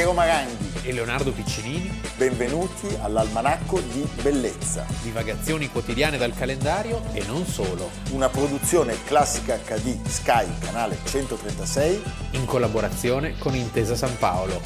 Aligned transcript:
Piero 0.00 0.14
Maranghi 0.14 0.88
e 0.88 0.94
Leonardo 0.94 1.30
Piccinini. 1.30 2.00
Benvenuti 2.16 2.86
all'Almanacco 3.02 3.80
di 3.80 4.08
Bellezza. 4.22 4.86
Divagazioni 5.02 5.68
quotidiane 5.68 6.16
dal 6.16 6.32
calendario 6.32 7.02
e 7.12 7.22
non 7.26 7.44
solo. 7.44 7.90
Una 8.12 8.30
produzione 8.30 8.96
classica 9.04 9.58
HD 9.58 10.02
Sky, 10.06 10.46
canale 10.58 10.96
136. 11.04 12.02
In 12.30 12.46
collaborazione 12.46 13.36
con 13.36 13.54
Intesa 13.54 13.94
San 13.94 14.16
Paolo. 14.16 14.58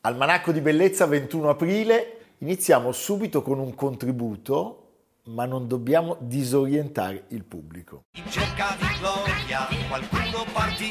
Almanacco 0.00 0.52
di 0.52 0.62
Bellezza 0.62 1.04
21 1.04 1.50
aprile. 1.50 2.16
Iniziamo 2.38 2.92
subito 2.92 3.42
con 3.42 3.58
un 3.58 3.74
contributo 3.74 4.83
ma 5.26 5.46
non 5.46 5.66
dobbiamo 5.66 6.16
disorientare 6.20 7.24
il 7.28 7.44
pubblico. 7.44 8.04
In 8.16 8.30
cerca 8.30 8.76
di 8.78 8.86
gloria 8.98 9.66
qualcuno 9.88 10.44
partì 10.52 10.90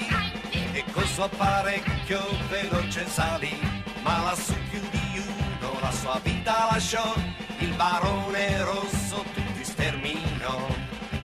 e 0.73 0.83
col 0.91 1.05
suo 1.05 1.25
apparecchio 1.25 2.19
veloce 2.49 3.05
salì, 3.05 3.51
ma 4.03 4.23
lassù 4.23 4.53
più 4.71 4.79
di 4.79 5.19
uno 5.19 5.79
la 5.79 5.91
sua 5.91 6.19
vita 6.23 6.67
lasciò, 6.71 7.13
il 7.59 7.75
barone 7.75 8.63
rosso 8.63 9.23
tutti 9.33 9.63
sterminò. 9.63 10.67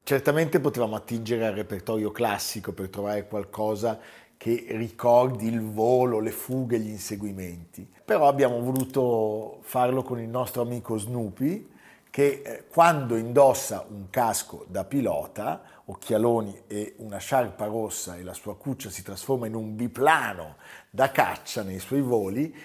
Certamente 0.03 0.59
potevamo 0.59 0.95
attingere 0.95 1.47
al 1.47 1.53
repertorio 1.53 2.11
classico 2.11 2.73
per 2.73 2.89
trovare 2.89 3.27
qualcosa 3.27 3.99
che 4.37 4.67
ricordi 4.69 5.47
il 5.47 5.61
volo, 5.61 6.19
le 6.19 6.31
fughe, 6.31 6.79
gli 6.79 6.89
inseguimenti, 6.89 7.89
però 8.05 8.27
abbiamo 8.27 8.61
voluto 8.61 9.59
farlo 9.61 10.03
con 10.03 10.19
il 10.19 10.29
nostro 10.29 10.61
amico 10.61 10.97
Snoopy, 10.97 11.77
che 12.09 12.41
eh, 12.43 12.63
quando 12.67 13.15
indossa 13.15 13.85
un 13.87 14.09
casco 14.09 14.65
da 14.67 14.83
pilota, 14.83 15.61
occhialoni 15.85 16.63
e 16.67 16.95
una 16.97 17.17
sciarpa 17.17 17.65
rossa 17.65 18.15
e 18.15 18.23
la 18.23 18.33
sua 18.33 18.55
cuccia 18.55 18.89
si 18.89 19.03
trasforma 19.03 19.47
in 19.47 19.55
un 19.55 19.75
biplano 19.75 20.55
da 20.89 21.11
caccia 21.11 21.63
nei 21.63 21.79
suoi 21.79 22.01
voli, 22.01 22.55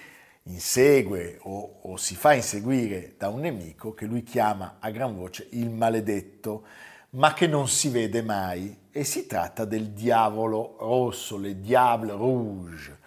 insegue 0.43 1.39
o, 1.41 1.79
o 1.81 1.97
si 1.97 2.15
fa 2.15 2.33
inseguire 2.33 3.15
da 3.17 3.29
un 3.29 3.41
nemico 3.41 3.93
che 3.93 4.05
lui 4.05 4.23
chiama 4.23 4.77
a 4.79 4.89
gran 4.91 5.15
voce 5.15 5.47
il 5.51 5.69
maledetto, 5.69 6.63
ma 7.11 7.33
che 7.33 7.47
non 7.47 7.67
si 7.67 7.89
vede 7.89 8.21
mai. 8.21 8.83
E 8.91 9.03
si 9.03 9.25
tratta 9.25 9.65
del 9.65 9.89
diavolo 9.89 10.77
rosso, 10.79 11.37
le 11.37 11.59
diable 11.59 12.11
rouge, 12.11 12.99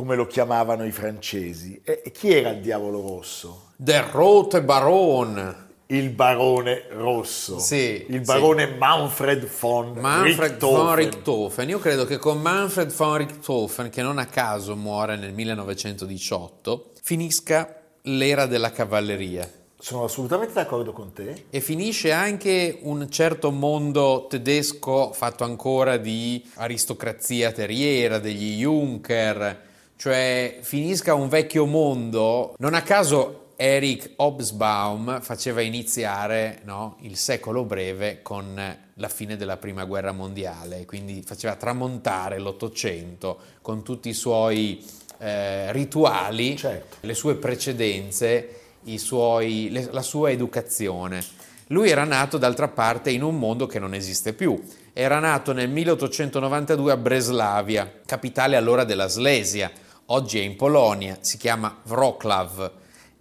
come 0.00 0.16
lo 0.16 0.26
chiamavano 0.26 0.86
i 0.86 0.92
francesi. 0.92 1.78
E 1.84 2.10
chi 2.10 2.32
era 2.32 2.48
il 2.48 2.62
diavolo 2.62 3.02
rosso? 3.02 3.72
Der 3.76 4.08
Rote 4.10 4.62
Baron. 4.62 5.68
Il 5.88 6.08
barone 6.08 6.84
rosso. 6.92 7.58
Sì, 7.58 8.06
il 8.08 8.22
barone 8.22 8.66
sì. 8.66 8.78
Manfred 8.78 9.46
von 9.46 9.92
Manfred 9.98 10.52
Richthofen. 10.52 10.84
von 10.84 10.94
Richthofen. 10.94 11.68
Io 11.68 11.78
credo 11.80 12.06
che 12.06 12.16
con 12.16 12.40
Manfred 12.40 12.90
von 12.90 13.16
Richthofen, 13.18 13.90
che 13.90 14.00
non 14.00 14.16
a 14.16 14.24
caso 14.24 14.74
muore 14.74 15.16
nel 15.16 15.34
1918, 15.34 16.92
finisca 17.02 17.82
l'era 18.02 18.46
della 18.46 18.70
cavalleria. 18.70 19.46
Sono 19.78 20.04
assolutamente 20.04 20.54
d'accordo 20.54 20.92
con 20.92 21.12
te. 21.12 21.44
E 21.50 21.60
finisce 21.60 22.10
anche 22.10 22.78
un 22.82 23.10
certo 23.10 23.50
mondo 23.50 24.28
tedesco 24.30 25.12
fatto 25.12 25.44
ancora 25.44 25.98
di 25.98 26.42
aristocrazia 26.54 27.52
terriera, 27.52 28.18
degli 28.18 28.60
Junker, 28.60 29.68
cioè 30.00 30.60
finisca 30.62 31.12
un 31.12 31.28
vecchio 31.28 31.66
mondo. 31.66 32.54
Non 32.56 32.72
a 32.72 32.80
caso 32.80 33.48
Eric 33.56 34.12
Hobsbawm 34.16 35.20
faceva 35.20 35.60
iniziare 35.60 36.60
no, 36.64 36.96
il 37.02 37.18
secolo 37.18 37.64
breve 37.64 38.22
con 38.22 38.78
la 38.94 39.08
fine 39.10 39.36
della 39.36 39.58
prima 39.58 39.84
guerra 39.84 40.12
mondiale, 40.12 40.86
quindi 40.86 41.22
faceva 41.22 41.54
tramontare 41.54 42.38
l'Ottocento 42.38 43.40
con 43.60 43.82
tutti 43.82 44.08
i 44.08 44.14
suoi 44.14 44.82
eh, 45.18 45.70
rituali, 45.72 46.56
certo. 46.56 46.96
le 47.00 47.12
sue 47.12 47.34
precedenze, 47.34 48.60
suoi, 48.96 49.68
le, 49.70 49.88
la 49.90 50.00
sua 50.00 50.30
educazione. 50.30 51.22
Lui 51.66 51.90
era 51.90 52.04
nato 52.04 52.38
d'altra 52.38 52.68
parte 52.68 53.10
in 53.10 53.22
un 53.22 53.38
mondo 53.38 53.66
che 53.66 53.78
non 53.78 53.92
esiste 53.92 54.32
più. 54.32 54.58
Era 54.94 55.18
nato 55.18 55.52
nel 55.52 55.68
1892 55.68 56.90
a 56.90 56.96
Breslavia, 56.96 58.00
capitale 58.06 58.56
allora 58.56 58.84
della 58.84 59.06
Slesia, 59.06 59.70
oggi 60.12 60.38
è 60.38 60.42
in 60.42 60.56
Polonia, 60.56 61.18
si 61.20 61.36
chiama 61.36 61.80
Wroclaw 61.84 62.70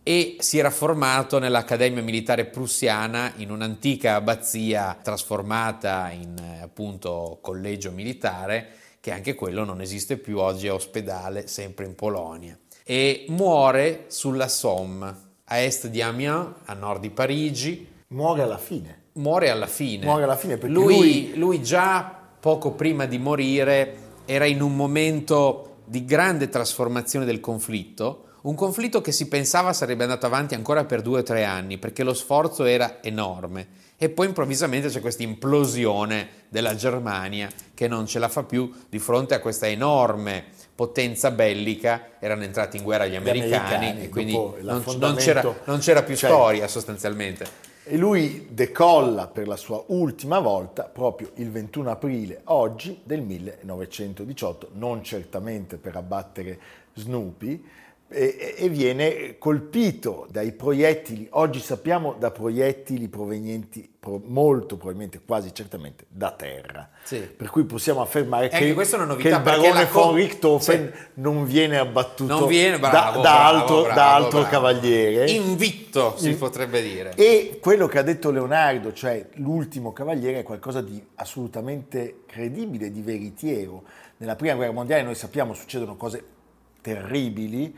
e 0.01 0.38
si 0.39 0.57
era 0.57 0.72
formato 0.72 1.38
nell'Accademia 1.38 2.01
Militare 2.01 2.45
Prussiana 2.45 3.33
in 3.38 3.51
un'antica 3.51 4.16
abbazia 4.16 4.97
trasformata 5.01 6.09
in 6.11 6.35
appunto 6.61 7.39
collegio 7.41 7.91
militare 7.91 8.69
che 9.01 9.11
anche 9.11 9.35
quello 9.35 9.63
non 9.63 9.81
esiste 9.81 10.17
più, 10.17 10.39
oggi 10.39 10.67
è 10.67 10.73
ospedale 10.73 11.47
sempre 11.47 11.85
in 11.85 11.95
Polonia. 11.95 12.57
E 12.83 13.25
muore 13.29 14.05
sulla 14.07 14.47
Somme, 14.47 15.16
a 15.45 15.57
est 15.59 15.88
di 15.88 16.01
Amiens, 16.01 16.53
a 16.66 16.73
nord 16.73 17.01
di 17.01 17.11
Parigi. 17.11 17.88
Muore 18.07 18.41
alla 18.41 18.57
fine. 18.57 19.03
Muore 19.13 19.49
alla 19.49 19.67
fine. 19.67 20.05
Muore 20.05 20.23
alla 20.23 20.35
fine 20.35 20.57
perché 20.57 20.73
lui, 20.73 20.95
lui... 20.95 21.33
lui 21.35 21.63
già 21.63 22.17
poco 22.39 22.72
prima 22.72 23.05
di 23.05 23.19
morire 23.19 24.07
era 24.25 24.45
in 24.45 24.61
un 24.61 24.75
momento 24.75 25.69
di 25.89 26.05
grande 26.05 26.50
trasformazione 26.50 27.25
del 27.25 27.39
conflitto, 27.39 28.25
un 28.41 28.53
conflitto 28.53 29.01
che 29.01 29.11
si 29.11 29.27
pensava 29.27 29.73
sarebbe 29.73 30.03
andato 30.03 30.27
avanti 30.27 30.53
ancora 30.53 30.85
per 30.85 31.01
due 31.01 31.19
o 31.19 31.23
tre 31.23 31.44
anni 31.44 31.77
perché 31.77 32.03
lo 32.03 32.13
sforzo 32.13 32.63
era 32.63 33.01
enorme 33.01 33.67
e 33.97 34.09
poi 34.09 34.28
improvvisamente 34.28 34.88
c'è 34.88 35.01
questa 35.01 35.23
implosione 35.23 36.45
della 36.47 36.75
Germania 36.75 37.49
che 37.73 37.88
non 37.88 38.05
ce 38.05 38.19
la 38.19 38.29
fa 38.29 38.44
più 38.44 38.72
di 38.88 38.99
fronte 38.99 39.33
a 39.33 39.39
questa 39.39 39.67
enorme 39.67 40.45
potenza 40.73 41.31
bellica, 41.31 42.11
erano 42.19 42.44
entrati 42.44 42.78
in 42.78 42.83
guerra 42.83 43.07
gli 43.07 43.16
americani, 43.16 43.49
gli 43.49 43.53
americani 43.53 44.03
e 44.03 44.09
quindi 44.09 44.31
non, 44.31 44.83
non, 44.97 45.16
c'era, 45.16 45.41
non, 45.66 45.79
c'era, 45.79 46.03
più 46.03 46.16
certo. 46.16 46.35
storia 46.35 46.67
sostanzialmente. 46.69 47.45
E 47.91 47.97
lui 47.97 48.50
decolla 48.51 49.25
per 49.25 49.47
la 49.47 49.55
sua 49.55 49.83
ultima 49.88 50.38
volta 50.38 50.83
proprio 50.83 51.31
il 51.38 51.50
21 51.50 51.89
aprile, 51.89 52.41
oggi 52.44 53.00
del 53.03 53.23
1918, 53.23 54.69
non 54.73 55.01
certamente 55.03 55.77
per 55.77 55.95
abbattere 55.95 56.59
Snoopy, 56.94 57.66
e, 58.12 58.56
e, 58.58 58.70
viene 58.70 59.38
colpito 59.38 60.28
dai 60.31 60.52
proiettili, 60.52 61.28
oggi 61.31 61.59
sappiamo 61.59 62.16
da 62.18 62.31
proiettili 62.31 63.08
provenienti 63.08 63.88
pro, 64.00 64.20
molto 64.25 64.78
probabilmente, 64.78 65.22
quasi 65.24 65.53
certamente, 65.53 66.06
da 66.08 66.31
terra. 66.31 66.90
Sì. 67.03 67.20
Per 67.20 67.50
cui 67.50 67.66
possiamo 67.66 68.02
affermare 68.02 68.50
che, 68.50 68.74
che, 68.74 68.86
che, 69.18 69.30
il 69.30 69.42
barone 69.42 69.86
von 69.86 70.16
Richthofen 70.16 70.92
sì. 70.92 71.02
non 71.16 71.46
viene 71.46 71.78
abbattuto 71.78 72.40
non 72.40 72.47
viene, 72.47 72.80
bravo, 72.80 72.96
da, 72.96 73.12
da, 73.12 73.22
bravo, 73.22 73.58
altro, 73.58 73.81
bravo, 73.81 73.96
da 73.96 74.16
altro 74.16 74.44
cavaliere. 74.44 75.30
Invitto, 75.30 76.16
si 76.18 76.30
In, 76.30 76.38
potrebbe 76.40 76.81
dire. 76.81 77.14
E 77.14 77.59
quello 77.62 77.88
che 77.88 78.00
ha 78.00 78.03
detto 78.03 78.31
Leonardo, 78.31 78.91
cioè 78.91 79.24
l'ultimo 79.36 79.94
cavaliere, 79.94 80.40
è 80.40 80.44
qualcosa 80.44 80.81
di 80.81 81.00
assolutamente 81.16 82.22
credibile, 82.26 82.91
di 82.91 83.02
veritiero. 83.02 83.84
Nella 84.18 84.36
prima 84.36 84.56
guerra 84.56 84.74
mondiale 84.74 85.03
noi 85.03 85.16
sappiamo 85.16 85.53
succedono 85.53 85.96
cose 85.96 86.38
terribili, 86.81 87.76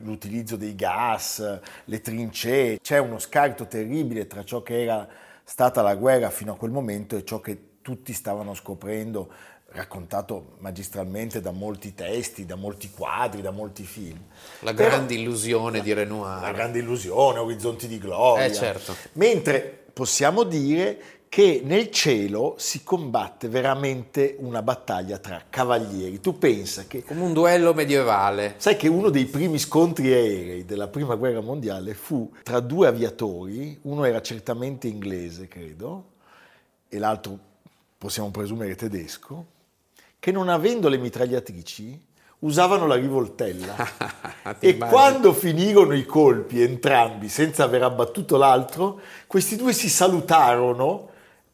l'utilizzo 0.00 0.56
dei 0.56 0.74
gas, 0.74 1.60
le 1.84 2.00
trincee, 2.00 2.80
c'è 2.80 2.98
uno 2.98 3.18
scarto 3.18 3.66
terribile 3.66 4.26
tra 4.26 4.44
ciò 4.44 4.62
che 4.62 4.82
era 4.82 5.08
stata 5.44 5.82
la 5.82 5.94
guerra 5.94 6.30
fino 6.30 6.52
a 6.52 6.56
quel 6.56 6.70
momento 6.70 7.16
e 7.16 7.24
ciò 7.24 7.40
che 7.40 7.70
tutti 7.82 8.12
stavano 8.12 8.54
scoprendo, 8.54 9.30
raccontato 9.72 10.56
magistralmente 10.58 11.40
da 11.40 11.50
molti 11.50 11.94
testi, 11.94 12.46
da 12.46 12.56
molti 12.56 12.90
quadri, 12.90 13.40
da 13.40 13.50
molti 13.50 13.84
film. 13.84 14.20
La 14.60 14.72
grande 14.72 15.14
Però, 15.14 15.20
illusione 15.20 15.80
di 15.80 15.92
Renoir. 15.92 16.42
La 16.42 16.52
grande 16.52 16.78
illusione, 16.78 17.38
Orizzonti 17.38 17.88
di 17.88 17.98
gloria. 17.98 18.44
Eh 18.44 18.52
certo. 18.52 18.94
Mentre 19.12 19.60
possiamo 19.92 20.42
dire 20.44 21.21
che 21.32 21.62
nel 21.64 21.90
cielo 21.90 22.56
si 22.58 22.84
combatte 22.84 23.48
veramente 23.48 24.36
una 24.40 24.60
battaglia 24.60 25.16
tra 25.16 25.42
cavalieri. 25.48 26.20
Tu 26.20 26.36
pensa 26.36 26.84
che... 26.86 27.02
Come 27.04 27.22
un 27.22 27.32
duello 27.32 27.72
medievale. 27.72 28.56
Sai 28.58 28.76
che 28.76 28.86
uno 28.86 29.08
dei 29.08 29.24
primi 29.24 29.58
scontri 29.58 30.12
aerei 30.12 30.66
della 30.66 30.88
prima 30.88 31.14
guerra 31.14 31.40
mondiale 31.40 31.94
fu 31.94 32.30
tra 32.42 32.60
due 32.60 32.86
aviatori, 32.86 33.78
uno 33.84 34.04
era 34.04 34.20
certamente 34.20 34.88
inglese, 34.88 35.48
credo, 35.48 36.04
e 36.90 36.98
l'altro 36.98 37.38
possiamo 37.96 38.30
presumere 38.30 38.74
tedesco, 38.74 39.46
che 40.18 40.32
non 40.32 40.50
avendo 40.50 40.90
le 40.90 40.98
mitragliatrici 40.98 41.98
usavano 42.40 42.86
la 42.86 42.96
rivoltella 42.96 43.74
e 44.60 44.68
immagini. 44.68 44.90
quando 44.90 45.32
finirono 45.32 45.94
i 45.94 46.04
colpi 46.04 46.60
entrambi 46.60 47.30
senza 47.30 47.64
aver 47.64 47.84
abbattuto 47.84 48.36
l'altro, 48.36 49.00
questi 49.26 49.56
due 49.56 49.72
si 49.72 49.88
salutarono 49.88 51.08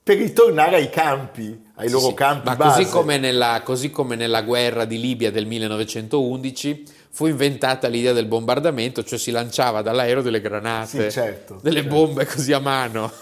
per 0.08 0.16
ritornare 0.16 0.76
ai 0.76 0.88
campi, 0.88 1.66
ai 1.74 1.90
loro 1.90 2.06
sì, 2.08 2.14
campi 2.14 2.46
ma 2.46 2.56
base. 2.56 2.84
Così 2.84 2.90
come, 2.90 3.18
nella, 3.18 3.60
così 3.62 3.90
come 3.90 4.16
nella 4.16 4.40
guerra 4.40 4.86
di 4.86 4.98
Libia 4.98 5.30
del 5.30 5.44
1911 5.44 6.84
fu 7.10 7.26
inventata 7.26 7.88
l'idea 7.88 8.14
del 8.14 8.24
bombardamento, 8.24 9.04
cioè 9.04 9.18
si 9.18 9.30
lanciava 9.30 9.82
dall'aereo 9.82 10.22
delle 10.22 10.40
granate, 10.40 11.10
sì, 11.10 11.10
certo, 11.10 11.58
delle 11.62 11.82
certo. 11.82 11.94
bombe 11.94 12.24
così 12.24 12.54
a 12.54 12.58
mano. 12.58 13.12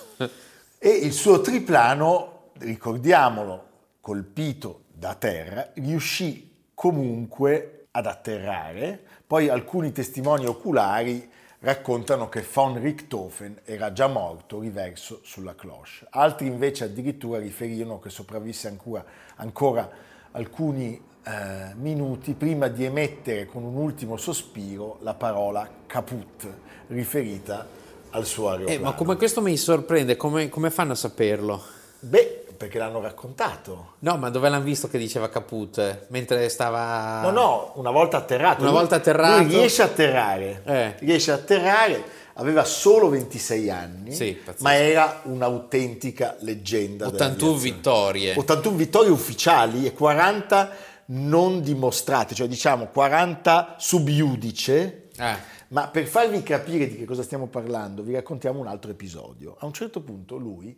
E 0.79 0.88
il 0.88 1.12
suo 1.12 1.41
triplano, 1.41 2.50
ricordiamolo, 2.59 3.67
colpito 4.00 4.83
da 4.93 5.15
terra, 5.15 5.73
riuscì 5.75 6.69
comunque 6.73 7.88
ad 7.91 8.06
atterrare. 8.06 9.00
Poi 9.27 9.49
alcuni 9.49 9.91
testimoni 9.91 10.47
oculari 10.47 11.29
raccontano 11.66 12.28
che 12.28 12.46
von 12.48 12.80
Richthofen 12.80 13.62
era 13.64 13.92
già 13.92 14.06
morto 14.06 14.60
riverso 14.60 15.18
sulla 15.24 15.56
cloche. 15.56 16.06
Altri 16.10 16.46
invece 16.46 16.84
addirittura 16.84 17.40
riferirono 17.40 17.98
che 17.98 18.08
sopravvisse 18.08 18.68
ancora, 18.68 19.04
ancora 19.34 19.90
alcuni 20.30 21.02
eh, 21.24 21.74
minuti 21.74 22.34
prima 22.34 22.68
di 22.68 22.84
emettere 22.84 23.46
con 23.46 23.64
un 23.64 23.74
ultimo 23.74 24.16
sospiro 24.16 24.98
la 25.00 25.14
parola 25.14 25.68
caput, 25.86 26.46
riferita 26.86 27.66
al 28.10 28.24
suo 28.24 28.50
aeroplano. 28.50 28.78
Eh, 28.78 28.80
ma 28.80 28.94
come 28.94 29.16
questo 29.16 29.42
mi 29.42 29.56
sorprende, 29.56 30.14
come, 30.16 30.48
come 30.48 30.70
fanno 30.70 30.92
a 30.92 30.94
saperlo? 30.96 31.60
Beh, 31.98 32.45
perché 32.56 32.79
l'hanno 32.79 33.00
raccontato. 33.00 33.94
No, 34.00 34.17
ma 34.17 34.31
dove 34.31 34.49
l'hanno 34.49 34.64
visto 34.64 34.88
che 34.88 34.99
diceva 34.99 35.29
caput? 35.29 36.06
Mentre 36.08 36.49
stava... 36.49 37.20
No, 37.23 37.31
no, 37.31 37.73
una 37.76 37.91
volta 37.91 38.17
atterrato. 38.17 38.61
Una 38.62 38.70
Lui- 38.70 38.79
volta 38.81 38.97
atterrato. 38.97 39.43
Lui 39.43 39.53
riesce 39.55 39.82
a 39.82 39.85
atterrare. 39.87 40.62
Eh. 40.64 40.94
Riesce 41.00 41.31
a 41.31 41.35
atterrare, 41.35 42.03
aveva 42.35 42.64
solo 42.64 43.08
26 43.08 43.70
anni, 43.70 44.12
Sì, 44.12 44.38
ma 44.58 44.75
era 44.75 45.20
un'autentica 45.25 46.37
leggenda. 46.41 47.06
81 47.06 47.35
dell'aviazione. 47.37 47.75
vittorie. 47.76 48.35
81 48.37 48.76
vittorie 48.76 49.11
ufficiali 49.11 49.87
e 49.87 49.93
40 49.93 50.70
non 51.09 51.61
dimostrate, 51.62 52.35
cioè 52.35 52.49
diciamo 52.49 52.87
40 52.88 53.76
sub 53.79 54.09
iudice. 54.09 55.09
Eh. 55.17 55.55
Ma 55.69 55.88
per 55.88 56.06
farvi 56.06 56.43
capire 56.44 56.87
di 56.88 56.97
che 56.97 57.05
cosa 57.05 57.23
stiamo 57.23 57.47
parlando, 57.47 58.02
vi 58.02 58.14
raccontiamo 58.14 58.61
un 58.61 58.69
altro 58.69 58.91
episodio. 58.91 59.56
A 59.59 59.67
un 59.67 59.73
certo 59.73 60.00
punto 60.00 60.37
lui, 60.37 60.76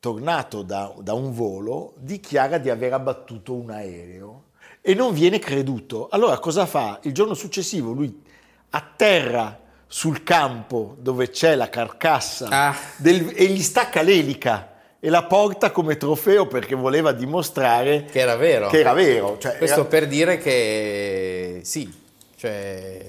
tornato 0.00 0.62
da, 0.62 0.94
da 1.00 1.12
un 1.14 1.32
volo, 1.32 1.94
dichiara 1.98 2.58
di 2.58 2.70
aver 2.70 2.92
abbattuto 2.92 3.54
un 3.54 3.70
aereo 3.70 4.42
e 4.80 4.94
non 4.94 5.12
viene 5.12 5.38
creduto. 5.38 6.08
Allora 6.10 6.38
cosa 6.38 6.66
fa? 6.66 6.98
Il 7.02 7.12
giorno 7.12 7.34
successivo 7.34 7.92
lui 7.92 8.22
atterra 8.70 9.58
sul 9.86 10.22
campo 10.22 10.94
dove 10.98 11.30
c'è 11.30 11.54
la 11.54 11.68
carcassa 11.68 12.46
Ah. 12.50 12.76
del- 12.98 13.32
e 13.34 13.46
gli 13.46 13.62
stacca 13.62 14.02
l'elica 14.02 14.74
e 15.00 15.08
la 15.10 15.24
porta 15.24 15.70
come 15.70 15.96
trofeo 15.96 16.46
perché 16.46 16.74
voleva 16.74 17.12
dimostrare 17.12 18.04
Che 18.04 18.18
era 18.20 18.36
vero. 18.36 18.68
che 18.68 18.80
era 18.80 18.92
vero. 18.92 19.38
Cioè, 19.38 19.56
Questo 19.58 19.80
era- 19.80 19.88
per 19.88 20.06
dire 20.06 20.38
che 20.38 21.60
sì, 21.64 21.92
cioè 22.36 23.06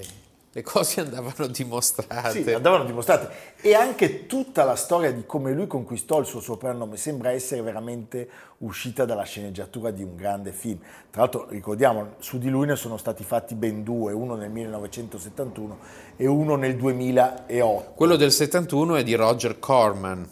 le 0.52 0.62
cose 0.62 1.00
andavano 1.00 1.46
dimostrate. 1.52 2.42
Sì, 2.42 2.50
andavano 2.52 2.84
dimostrate. 2.84 3.54
E 3.60 3.74
anche 3.74 4.26
tutta 4.26 4.64
la 4.64 4.74
storia 4.74 5.12
di 5.12 5.24
come 5.24 5.52
lui 5.52 5.68
conquistò 5.68 6.18
il 6.18 6.26
suo 6.26 6.40
soprannome 6.40 6.96
sembra 6.96 7.30
essere 7.30 7.62
veramente 7.62 8.28
uscita 8.58 9.04
dalla 9.04 9.22
sceneggiatura 9.22 9.90
di 9.92 10.02
un 10.02 10.16
grande 10.16 10.52
film. 10.52 10.78
Tra 11.10 11.22
l'altro, 11.22 11.46
ricordiamo, 11.48 12.14
su 12.18 12.38
di 12.38 12.48
lui 12.48 12.66
ne 12.66 12.74
sono 12.74 12.96
stati 12.96 13.22
fatti 13.22 13.54
ben 13.54 13.84
due, 13.84 14.12
uno 14.12 14.34
nel 14.34 14.50
1971 14.50 15.78
e 16.16 16.26
uno 16.26 16.56
nel 16.56 16.76
2008. 16.76 17.92
Quello 17.94 18.16
del 18.16 18.32
71 18.32 18.96
è 18.96 19.02
di 19.04 19.14
Roger 19.14 19.58
Corman. 19.58 20.28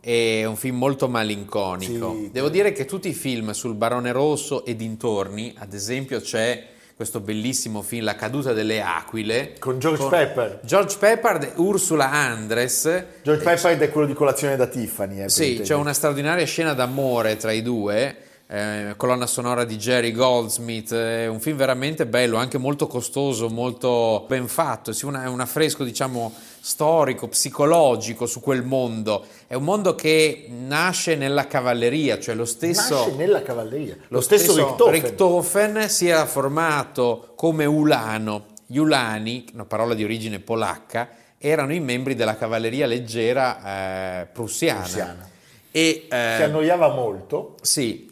È 0.00 0.46
un 0.46 0.56
film 0.56 0.78
molto 0.78 1.06
malinconico. 1.08 2.14
Sì. 2.14 2.30
Devo 2.30 2.48
dire 2.48 2.72
che 2.72 2.86
tutti 2.86 3.08
i 3.08 3.12
film 3.12 3.50
sul 3.50 3.74
Barone 3.74 4.12
Rosso 4.12 4.64
e 4.64 4.74
dintorni, 4.74 5.54
ad 5.58 5.74
esempio 5.74 6.20
c'è 6.20 6.78
questo 7.00 7.20
bellissimo 7.20 7.80
film 7.80 8.04
La 8.04 8.14
caduta 8.14 8.52
delle 8.52 8.82
aquile 8.82 9.54
Con 9.58 9.78
George 9.78 10.06
Pepper. 10.06 10.60
George 10.62 10.98
Pepper 10.98 11.42
e 11.42 11.52
Ursula 11.54 12.10
Andres. 12.10 12.82
George 13.22 13.42
Pepper 13.42 13.78
è 13.78 13.88
quello 13.90 14.06
di 14.06 14.12
colazione 14.12 14.54
da 14.54 14.66
Tiffany. 14.66 15.22
Eh, 15.22 15.30
Sì, 15.30 15.60
c'è 15.62 15.74
una 15.74 15.94
straordinaria 15.94 16.44
scena 16.44 16.74
d'amore 16.74 17.38
tra 17.38 17.52
i 17.52 17.62
due, 17.62 18.16
eh, 18.46 18.92
colonna 18.98 19.24
sonora 19.26 19.64
di 19.64 19.78
Jerry 19.78 20.12
Goldsmith, 20.12 20.92
è 20.92 21.26
un 21.26 21.40
film 21.40 21.56
veramente 21.56 22.04
bello, 22.04 22.36
anche 22.36 22.58
molto 22.58 22.86
costoso, 22.86 23.48
molto 23.48 24.26
ben 24.28 24.46
fatto, 24.46 24.92
sì, 24.92 25.06
una- 25.06 25.24
è 25.24 25.28
un 25.28 25.40
affresco 25.40 25.84
diciamo 25.84 26.30
storico, 26.60 27.28
psicologico 27.28 28.26
su 28.26 28.40
quel 28.40 28.62
mondo, 28.62 29.24
è 29.46 29.54
un 29.54 29.64
mondo 29.64 29.94
che 29.94 30.46
nasce 30.48 31.16
nella 31.16 31.46
cavalleria, 31.46 32.18
cioè 32.18 32.34
lo 32.34 32.44
stesso... 32.44 32.96
Nasce 32.96 33.16
nella 33.16 33.42
cavalleria. 33.42 33.94
Lo, 33.96 34.06
Lo 34.08 34.20
stesso, 34.20 34.54
Richthofen. 34.54 34.92
Richthofen 34.92 35.88
si 35.88 36.08
era 36.08 36.26
formato 36.26 37.32
come 37.34 37.64
ulano. 37.64 38.46
Gli 38.66 38.78
ulani, 38.78 39.46
una 39.54 39.64
parola 39.64 39.94
di 39.94 40.04
origine 40.04 40.38
polacca, 40.38 41.08
erano 41.38 41.72
i 41.72 41.80
membri 41.80 42.14
della 42.14 42.36
cavalleria 42.36 42.86
leggera 42.86 44.20
eh, 44.20 44.26
prussiana. 44.26 44.80
Prussiana. 44.80 45.28
E, 45.70 46.06
eh, 46.08 46.34
Si 46.36 46.42
annoiava 46.42 46.88
molto. 46.88 47.54
sì, 47.62 48.08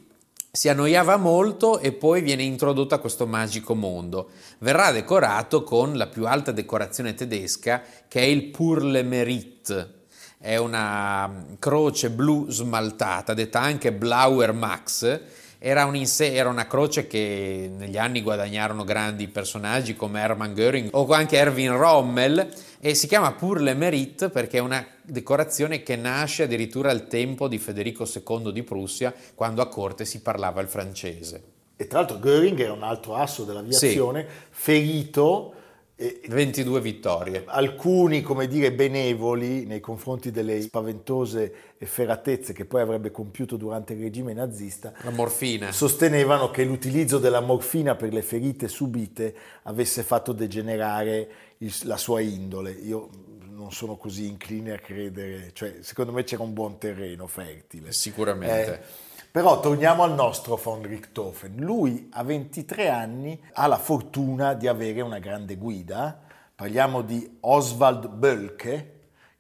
si 0.50 0.68
annoiava 0.68 1.16
molto 1.16 1.78
e 1.78 1.92
poi 1.92 2.22
viene 2.22 2.42
introdotto 2.42 2.94
a 2.94 2.98
questo 2.98 3.26
magico 3.26 3.74
mondo. 3.74 4.30
Verrà 4.60 4.90
decorato 4.90 5.62
con 5.62 5.96
la 5.96 6.08
più 6.08 6.26
alta 6.26 6.50
decorazione 6.50 7.14
tedesca 7.14 7.81
che 8.08 8.20
è 8.20 8.25
il 8.25 8.46
Pour 8.46 8.82
le 8.82 9.05
Mérite. 9.05 9.94
È 10.37 10.56
una 10.56 11.28
mm, 11.28 11.55
croce 11.60 12.10
blu 12.10 12.50
smaltata, 12.50 13.34
detta 13.34 13.60
anche 13.60 13.93
Blauer 13.93 14.52
Max. 14.52 15.20
Era, 15.60 15.84
un 15.84 15.94
inse- 15.94 16.32
era 16.32 16.49
una 16.49 16.66
croce 16.66 17.06
che 17.06 17.70
negli 17.72 17.96
anni 17.96 18.20
guadagnarono 18.20 18.82
grandi 18.82 19.28
personaggi 19.28 19.94
come 19.94 20.20
Hermann 20.20 20.55
Göring 20.55 20.88
o 20.93 21.06
anche 21.12 21.37
Erwin 21.37 21.76
Rommel 21.76 22.49
e 22.81 22.94
si 22.94 23.06
chiama 23.06 23.32
Pour 23.32 23.60
le 23.60 23.75
Mérite 23.75 24.28
perché 24.28 24.58
è 24.58 24.60
una 24.60 24.84
decorazione 25.02 25.84
che 25.84 25.94
nasce 25.94 26.44
addirittura 26.44 26.90
al 26.90 27.06
tempo 27.06 27.46
di 27.46 27.58
Federico 27.58 28.08
II 28.12 28.52
di 28.52 28.62
Prussia 28.64 29.14
quando 29.34 29.62
a 29.62 29.69
corte 29.69 30.05
si 30.05 30.20
parlava 30.20 30.60
il 30.60 30.69
francese. 30.69 31.57
E 31.80 31.86
tra 31.86 32.00
l'altro 32.00 32.19
Göring 32.19 32.58
era 32.58 32.72
un 32.72 32.82
altro 32.82 33.14
asso 33.14 33.44
dell'aviazione, 33.44 34.26
ferito. 34.50 35.52
e- 36.00 36.20
22 36.28 36.80
vittorie. 36.80 37.42
alcuni, 37.46 38.20
come 38.22 38.46
dire, 38.46 38.72
benevoli 38.72 39.64
nei 39.64 39.80
confronti 39.80 40.30
delle 40.30 40.60
spaventose 40.60 41.52
efferatezze 41.78 42.52
che 42.52 42.64
poi 42.66 42.80
avrebbe 42.82 43.10
compiuto 43.10 43.56
durante 43.56 43.94
il 43.94 44.00
regime 44.02 44.32
nazista, 44.32 44.92
La 45.02 45.10
morfina. 45.10 45.72
sostenevano 45.72 46.50
che 46.52 46.62
l'utilizzo 46.64 47.19
della 47.19 47.40
morfina 47.40 47.96
per 47.96 48.12
le 48.12 48.22
ferite 48.22 48.69
subite 48.69 49.34
avesse 49.64 50.02
fatto 50.04 50.32
degenerare 50.32 51.28
il- 51.58 51.74
la 51.84 51.96
sua 51.96 52.20
indole. 52.20 52.70
Io 52.70 53.08
non 53.50 53.72
sono 53.72 53.96
così 53.96 54.26
incline 54.28 54.74
a 54.74 54.78
credere, 54.78 55.50
cioè 55.53 55.79
secondo 55.81 56.12
me 56.12 56.22
c'era 56.22 56.44
un 56.44 56.53
buon 56.53 56.79
terreno 56.79 57.26
fertile. 57.26 57.91
Sicuramente. 57.93 58.72
Eh, 58.72 59.06
però 59.38 59.60
torniamo 59.60 60.02
al 60.02 60.14
nostro 60.14 60.56
von 60.56 60.82
Richthofen. 60.82 61.54
Lui 61.58 62.08
a 62.14 62.24
23 62.24 62.88
anni 62.88 63.40
ha 63.52 63.68
la 63.68 63.78
fortuna 63.78 64.54
di 64.54 64.66
avere 64.66 65.00
una 65.00 65.20
grande 65.20 65.54
guida. 65.54 66.20
Parliamo 66.56 67.02
di 67.02 67.36
Oswald 67.42 68.08
Bölke, 68.08 68.94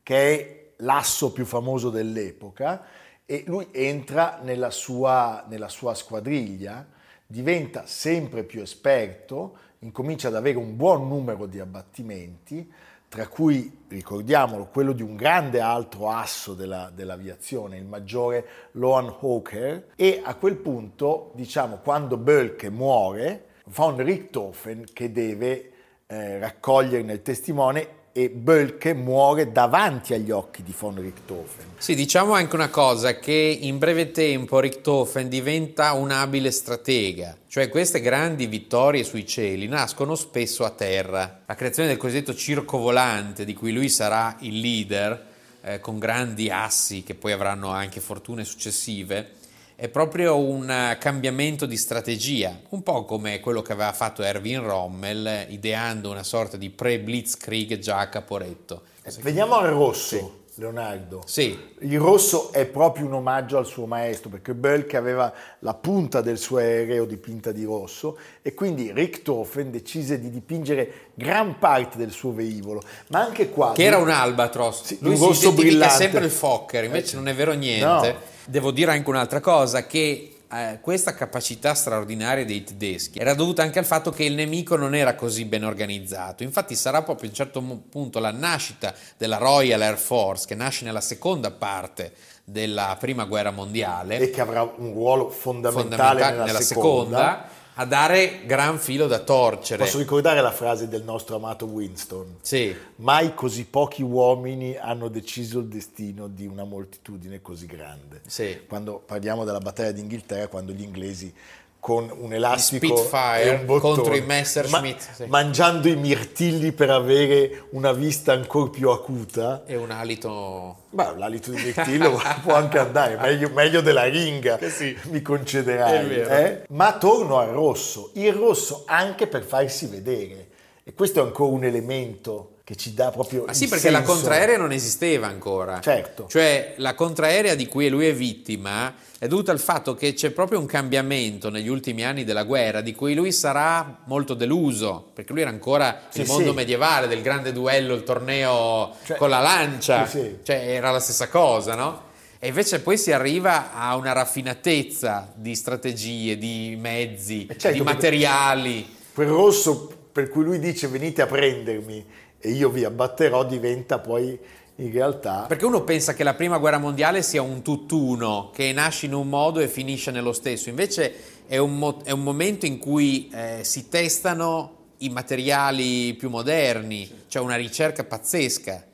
che 0.04 0.16
è 0.16 0.72
l'asso 0.84 1.32
più 1.32 1.44
famoso 1.44 1.90
dell'epoca, 1.90 2.84
e 3.26 3.42
lui 3.48 3.70
entra 3.72 4.38
nella 4.40 4.70
sua, 4.70 5.44
nella 5.48 5.68
sua 5.68 5.94
squadriglia, 5.94 6.86
diventa 7.26 7.84
sempre 7.84 8.44
più 8.44 8.60
esperto, 8.60 9.56
incomincia 9.80 10.28
ad 10.28 10.36
avere 10.36 10.58
un 10.58 10.76
buon 10.76 11.08
numero 11.08 11.46
di 11.46 11.58
abbattimenti, 11.58 12.72
tra 13.08 13.26
cui, 13.26 13.84
ricordiamolo, 13.88 14.66
quello 14.66 14.92
di 14.92 15.02
un 15.02 15.16
grande 15.16 15.60
altro 15.60 16.10
asso 16.10 16.54
della- 16.54 16.90
dell'aviazione, 16.94 17.78
il 17.78 17.86
maggiore 17.86 18.46
Lohan 18.72 19.14
Hawker, 19.20 19.88
e 19.96 20.20
a 20.22 20.34
quel 20.34 20.56
punto, 20.56 21.32
diciamo, 21.34 21.78
quando 21.78 22.18
Bölke 22.18 22.68
muore, 22.68 23.46
von 23.66 23.96
Richthofen 23.96 24.84
che 24.92 25.10
deve 25.10 25.72
eh, 26.06 26.38
raccoglierne 26.38 27.12
il 27.12 27.22
testimone 27.22 27.96
e 28.18 28.30
Bölke 28.30 28.94
muore 28.94 29.52
davanti 29.52 30.12
agli 30.12 30.32
occhi 30.32 30.64
di 30.64 30.74
von 30.76 31.00
Richthofen. 31.00 31.66
Sì, 31.78 31.94
diciamo 31.94 32.32
anche 32.32 32.56
una 32.56 32.68
cosa, 32.68 33.20
che 33.20 33.32
in 33.32 33.78
breve 33.78 34.10
tempo 34.10 34.58
Richthofen 34.58 35.28
diventa 35.28 35.92
un 35.92 36.10
abile 36.10 36.50
stratega, 36.50 37.36
cioè 37.46 37.68
queste 37.68 38.00
grandi 38.00 38.46
vittorie 38.46 39.04
sui 39.04 39.24
cieli 39.24 39.68
nascono 39.68 40.16
spesso 40.16 40.64
a 40.64 40.70
terra. 40.70 41.42
La 41.46 41.54
creazione 41.54 41.90
del 41.90 41.96
cosiddetto 41.96 42.34
circo 42.34 42.78
volante, 42.78 43.44
di 43.44 43.54
cui 43.54 43.72
lui 43.72 43.88
sarà 43.88 44.34
il 44.40 44.58
leader, 44.58 45.26
eh, 45.62 45.78
con 45.78 46.00
grandi 46.00 46.50
assi 46.50 47.04
che 47.04 47.14
poi 47.14 47.30
avranno 47.30 47.68
anche 47.68 48.00
fortune 48.00 48.42
successive, 48.42 49.34
è 49.80 49.88
proprio 49.88 50.36
un 50.36 50.68
eh, 50.68 50.96
cambiamento 50.98 51.64
di 51.64 51.76
strategia, 51.76 52.58
un 52.70 52.82
po' 52.82 53.04
come 53.04 53.38
quello 53.38 53.62
che 53.62 53.70
aveva 53.72 53.92
fatto 53.92 54.24
Erwin 54.24 54.60
Rommel, 54.60 55.24
eh, 55.24 55.46
ideando 55.50 56.10
una 56.10 56.24
sorta 56.24 56.56
di 56.56 56.68
pre-blitzkrieg 56.68 57.78
già 57.78 57.98
a 57.98 58.08
Caporetto. 58.08 58.82
Veniamo 59.20 59.54
al 59.54 59.68
rosso, 59.68 60.40
Leonardo. 60.56 61.22
Sì, 61.26 61.56
Il 61.82 62.00
rosso 62.00 62.50
è 62.50 62.66
proprio 62.66 63.06
un 63.06 63.12
omaggio 63.12 63.56
al 63.56 63.66
suo 63.66 63.86
maestro 63.86 64.30
perché 64.30 64.52
Bölke 64.52 64.96
aveva 64.96 65.32
la 65.60 65.74
punta 65.74 66.22
del 66.22 66.38
suo 66.38 66.56
aereo 66.56 67.04
dipinta 67.04 67.52
di 67.52 67.62
rosso 67.62 68.18
e 68.42 68.54
quindi 68.54 68.90
Richthofen 68.92 69.70
decise 69.70 70.18
di 70.18 70.28
dipingere 70.28 71.10
gran 71.14 71.56
parte 71.60 71.96
del 71.98 72.10
suo 72.10 72.32
velivolo, 72.32 72.82
ma 73.10 73.20
anche 73.24 73.48
qua... 73.50 73.74
che 73.74 73.84
era 73.84 73.98
un 73.98 74.10
albatros. 74.10 74.82
Sì, 74.82 74.98
Lui 75.02 75.12
un 75.12 75.18
si 75.18 75.22
rosso 75.24 75.38
identifica 75.50 75.68
brillante. 75.70 76.02
sempre 76.02 76.24
il 76.24 76.30
Fokker, 76.32 76.82
invece 76.82 77.12
Eh, 77.12 77.16
non 77.16 77.28
è 77.28 77.34
vero 77.36 77.52
niente. 77.52 77.84
no. 78.12 78.36
Devo 78.48 78.70
dire 78.70 78.92
anche 78.92 79.10
un'altra 79.10 79.40
cosa, 79.40 79.84
che 79.84 80.38
eh, 80.50 80.78
questa 80.80 81.12
capacità 81.12 81.74
straordinaria 81.74 82.46
dei 82.46 82.64
tedeschi 82.64 83.18
era 83.18 83.34
dovuta 83.34 83.62
anche 83.62 83.78
al 83.78 83.84
fatto 83.84 84.10
che 84.10 84.24
il 84.24 84.32
nemico 84.32 84.74
non 84.74 84.94
era 84.94 85.14
così 85.14 85.44
ben 85.44 85.64
organizzato. 85.64 86.44
Infatti 86.44 86.74
sarà 86.74 87.02
proprio 87.02 87.26
a 87.26 87.28
un 87.28 87.36
certo 87.36 87.60
punto 87.90 88.18
la 88.18 88.32
nascita 88.32 88.94
della 89.18 89.36
Royal 89.36 89.82
Air 89.82 89.98
Force, 89.98 90.46
che 90.46 90.54
nasce 90.54 90.86
nella 90.86 91.02
seconda 91.02 91.50
parte 91.50 92.14
della 92.42 92.96
prima 92.98 93.26
guerra 93.26 93.50
mondiale. 93.50 94.18
E 94.18 94.30
che 94.30 94.40
avrà 94.40 94.62
un 94.62 94.94
ruolo 94.94 95.28
fondamentale, 95.28 95.90
fondamentale 95.90 96.30
nella, 96.30 96.44
nella 96.44 96.60
seconda, 96.62 97.18
seconda 97.18 97.56
a 97.80 97.84
dare 97.84 98.40
gran 98.44 98.78
filo 98.78 99.06
da 99.06 99.20
torcere. 99.20 99.84
Posso 99.84 99.98
ricordare 99.98 100.40
la 100.40 100.50
frase 100.50 100.88
del 100.88 101.04
nostro 101.04 101.36
amato 101.36 101.66
Winston? 101.66 102.38
Sì. 102.40 102.74
Mai 102.96 103.34
così 103.34 103.66
pochi 103.66 104.02
uomini 104.02 104.76
hanno 104.76 105.06
deciso 105.08 105.60
il 105.60 105.66
destino 105.66 106.26
di 106.26 106.44
una 106.46 106.64
moltitudine 106.64 107.40
così 107.40 107.66
grande. 107.66 108.22
Sì. 108.26 108.62
Quando 108.66 109.00
parliamo 109.04 109.44
della 109.44 109.60
battaglia 109.60 109.92
d'Inghilterra, 109.92 110.48
quando 110.48 110.72
gli 110.72 110.82
inglesi 110.82 111.32
con 111.80 112.12
un 112.12 112.32
elastico 112.32 112.96
Spitfire 112.96 113.44
e 113.44 113.50
un 113.50 113.64
bottone, 113.64 113.94
contro 113.94 114.14
i 114.16 114.20
Messerschmitt 114.22 115.06
ma, 115.06 115.14
sì. 115.14 115.24
mangiando 115.26 115.88
i 115.88 115.96
mirtilli 115.96 116.72
per 116.72 116.90
avere 116.90 117.66
una 117.70 117.92
vista 117.92 118.32
ancora 118.32 118.68
più 118.68 118.90
acuta 118.90 119.62
e 119.64 119.76
un 119.76 119.90
alito 119.90 120.86
ma 120.90 121.14
l'alito 121.16 121.50
di 121.50 121.62
mirtillo 121.62 122.20
può 122.42 122.54
anche 122.54 122.78
andare 122.78 123.16
meglio, 123.16 123.50
meglio 123.50 123.80
della 123.80 124.04
ringa 124.04 124.58
sì. 124.68 124.96
mi 125.04 125.22
concederai 125.22 126.20
eh? 126.20 126.62
ma 126.70 126.98
torno 126.98 127.38
al 127.38 127.48
rosso 127.48 128.10
il 128.14 128.32
rosso 128.32 128.82
anche 128.86 129.28
per 129.28 129.44
farsi 129.44 129.86
vedere 129.86 130.48
e 130.82 130.94
questo 130.94 131.20
è 131.20 131.22
ancora 131.22 131.52
un 131.52 131.64
elemento 131.64 132.56
che 132.64 132.74
ci 132.74 132.92
dà 132.92 133.10
proprio 133.10 133.44
ah, 133.46 133.54
sì 133.54 133.66
perché 133.68 133.88
senso. 133.88 133.98
la 133.98 134.04
contraerea 134.04 134.58
non 134.58 134.72
esisteva 134.72 135.28
ancora 135.28 135.80
certo 135.80 136.26
cioè 136.28 136.74
la 136.78 136.94
contraerea 136.94 137.54
di 137.54 137.66
cui 137.66 137.88
lui 137.88 138.06
è 138.06 138.14
vittima 138.14 138.92
è 139.20 139.26
dovuta 139.26 139.50
al 139.50 139.58
fatto 139.58 139.96
che 139.96 140.14
c'è 140.14 140.30
proprio 140.30 140.60
un 140.60 140.66
cambiamento 140.66 141.50
negli 141.50 141.66
ultimi 141.66 142.04
anni 142.04 142.22
della 142.22 142.44
guerra 142.44 142.80
di 142.80 142.94
cui 142.94 143.14
lui 143.14 143.32
sarà 143.32 144.02
molto 144.04 144.34
deluso, 144.34 145.10
perché 145.12 145.32
lui 145.32 145.40
era 145.40 145.50
ancora 145.50 146.02
sì, 146.08 146.20
il 146.20 146.28
mondo 146.28 146.50
sì. 146.50 146.54
medievale 146.54 147.08
del 147.08 147.20
grande 147.20 147.52
duello, 147.52 147.94
il 147.94 148.04
torneo 148.04 148.94
cioè, 149.04 149.16
con 149.16 149.28
la 149.28 149.40
lancia, 149.40 150.06
sì, 150.06 150.38
cioè 150.44 150.56
era 150.68 150.92
la 150.92 151.00
stessa 151.00 151.28
cosa, 151.28 151.74
no? 151.74 152.06
E 152.38 152.46
invece 152.46 152.80
poi 152.80 152.96
si 152.96 153.10
arriva 153.10 153.72
a 153.74 153.96
una 153.96 154.12
raffinatezza 154.12 155.32
di 155.34 155.56
strategie, 155.56 156.38
di 156.38 156.76
mezzi, 156.78 157.48
certo, 157.56 157.72
di 157.76 157.80
materiali. 157.80 158.88
Quel 159.12 159.26
rosso 159.26 159.90
per 160.12 160.28
cui 160.28 160.44
lui 160.44 160.60
dice 160.60 160.86
venite 160.86 161.22
a 161.22 161.26
prendermi 161.26 162.06
e 162.38 162.50
io 162.50 162.70
vi 162.70 162.84
abbatterò 162.84 163.44
diventa 163.44 163.98
poi 163.98 164.38
in 164.80 164.92
realtà... 164.92 165.44
Perché 165.48 165.64
uno 165.64 165.82
pensa 165.82 166.14
che 166.14 166.22
la 166.24 166.34
prima 166.34 166.58
guerra 166.58 166.78
mondiale 166.78 167.22
sia 167.22 167.42
un 167.42 167.62
tutt'uno, 167.62 168.50
che 168.52 168.72
nasce 168.72 169.06
in 169.06 169.14
un 169.14 169.28
modo 169.28 169.60
e 169.60 169.68
finisce 169.68 170.10
nello 170.10 170.32
stesso, 170.32 170.68
invece 170.68 171.44
è 171.46 171.56
un, 171.56 171.76
mo- 171.76 172.00
è 172.04 172.10
un 172.10 172.22
momento 172.22 172.66
in 172.66 172.78
cui 172.78 173.28
eh, 173.32 173.60
si 173.62 173.88
testano 173.88 174.76
i 174.98 175.08
materiali 175.08 176.14
più 176.14 176.28
moderni, 176.28 177.06
c'è 177.08 177.14
cioè 177.28 177.42
una 177.42 177.56
ricerca 177.56 178.04
pazzesca. 178.04 178.84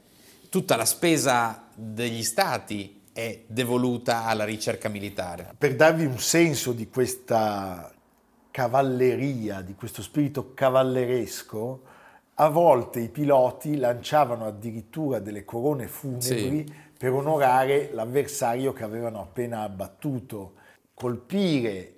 Tutta 0.48 0.76
la 0.76 0.84
spesa 0.84 1.68
degli 1.74 2.22
stati 2.22 3.02
è 3.12 3.42
devoluta 3.46 4.24
alla 4.24 4.44
ricerca 4.44 4.88
militare. 4.88 5.54
Per 5.56 5.74
darvi 5.74 6.04
un 6.06 6.18
senso 6.18 6.72
di 6.72 6.88
questa 6.88 7.92
cavalleria, 8.50 9.60
di 9.60 9.74
questo 9.74 10.00
spirito 10.00 10.52
cavalleresco, 10.54 11.82
a 12.36 12.48
volte 12.48 13.00
i 13.00 13.08
piloti 13.08 13.76
lanciavano 13.76 14.46
addirittura 14.46 15.20
delle 15.20 15.44
corone 15.44 15.86
funebri 15.86 16.66
sì. 16.66 16.74
per 16.98 17.12
onorare 17.12 17.90
l'avversario 17.92 18.72
che 18.72 18.82
avevano 18.82 19.20
appena 19.20 19.62
abbattuto. 19.62 20.54
Colpire 20.94 21.92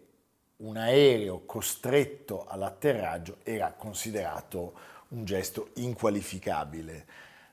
un 0.57 0.77
aereo 0.77 1.43
costretto 1.45 2.45
all'atterraggio 2.47 3.37
era 3.43 3.73
considerato 3.77 4.73
un 5.09 5.25
gesto 5.25 5.71
inqualificabile. 5.75 7.07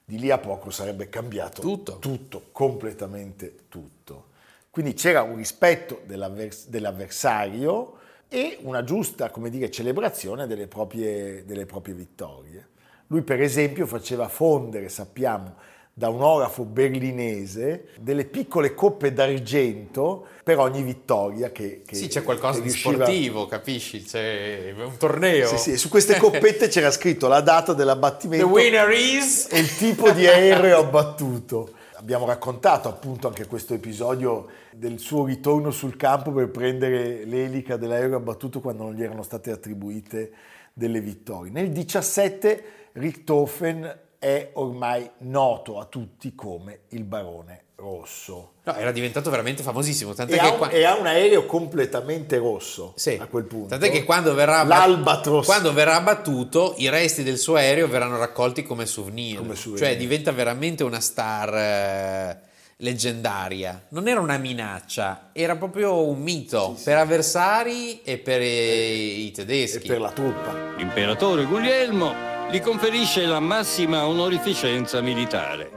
Di 0.06 0.20
lì 0.20 0.30
a 0.32 0.38
poco 0.38 0.70
sarebbe 0.70 1.08
cambiato 1.08 1.62
tutto, 1.62 2.00
tutto 2.00 2.50
completamente 2.52 3.68
tutto. 3.70 4.32
Quindi 4.70 4.94
c'era 4.94 5.22
un 5.22 5.38
rispetto 5.38 6.02
dell'avvers- 6.06 6.68
dell'avversario 6.68 8.00
e 8.28 8.58
una 8.62 8.84
giusta, 8.84 9.30
come 9.30 9.50
dire, 9.50 9.70
celebrazione 9.70 10.48
delle 10.48 10.68
proprie, 10.68 11.46
delle 11.46 11.66
proprie 11.66 11.94
vittorie. 11.94 12.72
Lui 13.08 13.22
per 13.22 13.42
esempio 13.42 13.86
faceva 13.86 14.28
fondere, 14.28 14.90
sappiamo, 14.90 15.56
da 15.96 16.10
un 16.10 16.22
orafo 16.22 16.64
berlinese 16.64 17.90
delle 18.00 18.26
piccole 18.26 18.74
coppe 18.74 19.14
d'argento 19.14 20.26
per 20.44 20.58
ogni 20.58 20.82
vittoria 20.82 21.52
che, 21.52 21.84
che 21.86 21.96
Sì, 21.96 22.08
c'è 22.08 22.24
qualcosa 22.24 22.62
di 22.62 22.70
sportivo, 22.72 23.46
capisci? 23.46 24.02
C'è 24.02 24.74
un 24.76 24.98
torneo. 24.98 25.48
Sì, 25.48 25.58
sì, 25.58 25.78
su 25.78 25.90
queste 25.90 26.18
coppette 26.18 26.68
c'era 26.68 26.90
scritto 26.90 27.28
la 27.28 27.42
data 27.42 27.74
dell'abbattimento 27.74 28.46
The 28.48 28.52
winner 28.52 28.90
is... 28.90 29.48
e 29.52 29.60
il 29.60 29.76
tipo 29.76 30.10
di 30.10 30.26
aereo 30.26 30.80
abbattuto. 30.80 31.74
Abbiamo 31.98 32.26
raccontato 32.26 32.90
appunto 32.90 33.28
anche 33.28 33.46
questo 33.46 33.76
episodio 33.76 34.48
del 34.72 34.98
suo 34.98 35.26
ritorno 35.26 35.70
sul 35.70 35.96
campo 35.96 36.32
per 36.32 36.50
prendere 36.50 37.24
l'elica 37.24 37.78
dell'aereo 37.78 38.18
abbattuto 38.18 38.60
quando 38.60 38.84
non 38.84 38.96
gli 38.96 39.04
erano 39.04 39.22
state 39.22 39.52
attribuite 39.52 40.32
delle 40.74 41.00
vittorie. 41.00 41.52
Nel 41.52 41.70
17 41.70 42.64
Richthofen 42.94 44.00
è 44.20 44.52
ormai 44.54 45.10
noto 45.20 45.80
a 45.80 45.86
tutti 45.86 46.34
come 46.34 46.82
il 46.90 47.04
barone 47.04 47.64
rosso. 47.76 48.54
No, 48.64 48.76
era 48.76 48.92
diventato 48.92 49.30
veramente 49.30 49.64
famosissimo. 49.64 50.14
Tant'è 50.14 50.36
e, 50.36 50.38
che 50.38 50.46
ha 50.46 50.52
un, 50.52 50.58
qua... 50.58 50.70
e 50.70 50.84
ha 50.86 50.96
un 50.96 51.06
aereo 51.06 51.46
completamente 51.46 52.38
rosso 52.38 52.94
sì. 52.96 53.18
a 53.20 53.26
quel 53.26 53.44
punto. 53.44 53.68
Tant'è 53.70 53.92
che 53.92 54.06
quando 54.06 54.34
verrà, 54.34 54.64
L'Albatros. 54.64 55.46
quando 55.46 55.74
verrà 55.74 55.96
abbattuto, 55.96 56.76
i 56.78 56.90
resti 56.90 57.24
del 57.24 57.38
suo 57.38 57.56
aereo 57.56 57.88
verranno 57.88 58.18
raccolti 58.18 58.64
come 58.64 58.86
souvenir. 58.86 59.38
Come 59.40 59.56
souvenir. 59.56 59.86
Cioè 59.86 59.98
diventa 59.98 60.32
veramente 60.32 60.84
una 60.84 61.02
star 61.02 61.54
eh, 61.54 62.40
leggendaria. 62.78 63.88
Non 63.90 64.08
era 64.08 64.22
una 64.22 64.38
minaccia, 64.38 65.32
era 65.34 65.58
proprio 65.58 66.08
un 66.08 66.22
mito 66.22 66.76
sì, 66.78 66.84
per 66.86 66.98
avversari 66.98 68.02
e 68.04 68.18
per 68.18 68.42
i, 68.42 69.26
i 69.26 69.32
tedeschi. 69.32 69.86
E 69.86 69.90
per 69.90 70.00
la 70.00 70.12
truppa. 70.12 70.76
L'imperatore 70.78 71.44
Guglielmo 71.44 72.33
gli 72.52 72.60
conferisce 72.60 73.26
la 73.26 73.40
massima 73.40 74.06
onorificenza 74.06 75.02
militare. 75.02 75.72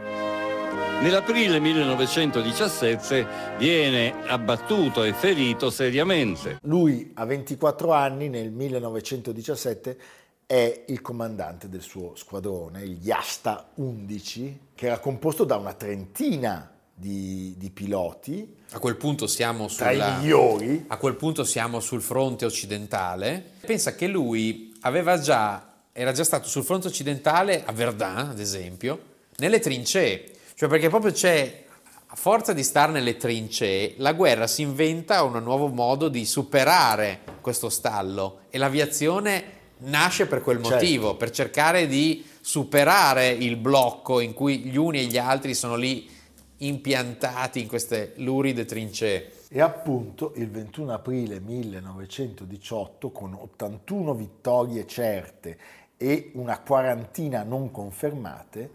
Nell'aprile 1.01 1.61
1917 1.61 3.27
viene 3.59 4.27
abbattuto 4.27 5.05
e 5.05 5.13
ferito 5.13 5.71
seriamente. 5.71 6.59
Lui 6.63 7.13
a 7.15 7.25
24 7.27 7.93
anni 7.93 8.29
nel 8.29 8.51
1917 8.51 9.99
è 10.47 10.85
il 10.87 11.03
comandante 11.03 11.69
del 11.69 11.83
suo 11.83 12.15
squadrone, 12.15 12.83
il 12.83 12.99
Yasta 13.03 13.71
11, 13.75 14.61
che 14.75 14.87
era 14.87 14.99
composto 14.99 15.45
da 15.45 15.57
una 15.57 15.75
trentina 15.75 16.71
di, 16.95 17.55
di, 17.59 17.71
piloti. 17.71 18.57
A 18.71 18.79
quel 18.79 18.97
punto 18.97 19.27
siamo 19.27 19.69
sulla, 19.69 19.91
tra 19.91 20.17
i 20.17 20.21
migliori. 20.21 20.85
A 20.87 20.97
quel 20.97 21.15
punto 21.17 21.45
siamo 21.45 21.81
sul 21.81 22.01
fronte 22.01 22.47
occidentale. 22.47 23.53
Pensa 23.61 23.95
che 23.95 24.07
lui 24.07 24.73
aveva 24.81 25.19
già 25.19 25.76
era 25.99 26.13
già 26.13 26.25
stato 26.25 26.47
sul 26.47 26.63
fronte 26.63 26.89
occidentale, 26.89 27.65
a 27.65 27.73
Verdun 27.73 28.29
ad 28.29 28.39
esempio, 28.39 29.01
nelle 29.37 29.61
trincee. 29.61 30.31
Cioè 30.55 30.69
perché 30.69 30.91
proprio 30.91 31.11
c'è, 31.11 31.65
a 32.09 32.15
forza 32.15 32.53
di 32.53 32.63
stare 32.63 32.93
nelle 32.93 33.17
trincee, 33.17 33.95
la 33.97 34.13
guerra 34.13 34.47
si 34.47 34.61
inventa 34.61 35.23
un 35.23 35.43
nuovo 35.43 35.69
modo 35.69 36.09
di 36.09 36.27
superare 36.27 37.21
questo 37.41 37.71
stallo 37.71 38.41
e 38.51 38.59
l'aviazione 38.59 39.55
nasce 39.79 40.27
per 40.27 40.43
quel 40.43 40.59
motivo, 40.59 41.05
certo. 41.09 41.17
per 41.17 41.31
cercare 41.31 41.87
di 41.87 42.23
superare 42.43 43.31
il 43.31 43.57
blocco 43.57 44.21
in 44.21 44.35
cui 44.35 44.59
gli 44.59 44.77
uni 44.77 44.99
e 44.99 45.05
gli 45.07 45.17
altri 45.17 45.55
sono 45.55 45.77
lì 45.77 46.11
impiantati 46.59 47.61
in 47.61 47.69
queste 47.69 48.13
luride 48.17 48.67
trincee. 48.67 49.33
E 49.49 49.61
appunto 49.63 50.33
il 50.37 50.51
21 50.51 50.93
aprile 50.93 51.41
1918, 51.41 53.11
con 53.13 53.33
81 53.33 54.15
vittorie 54.15 54.87
certe 54.87 55.57
e 55.97 56.31
una 56.35 56.59
quarantina 56.59 57.43
non 57.43 57.71
confermate, 57.71 58.71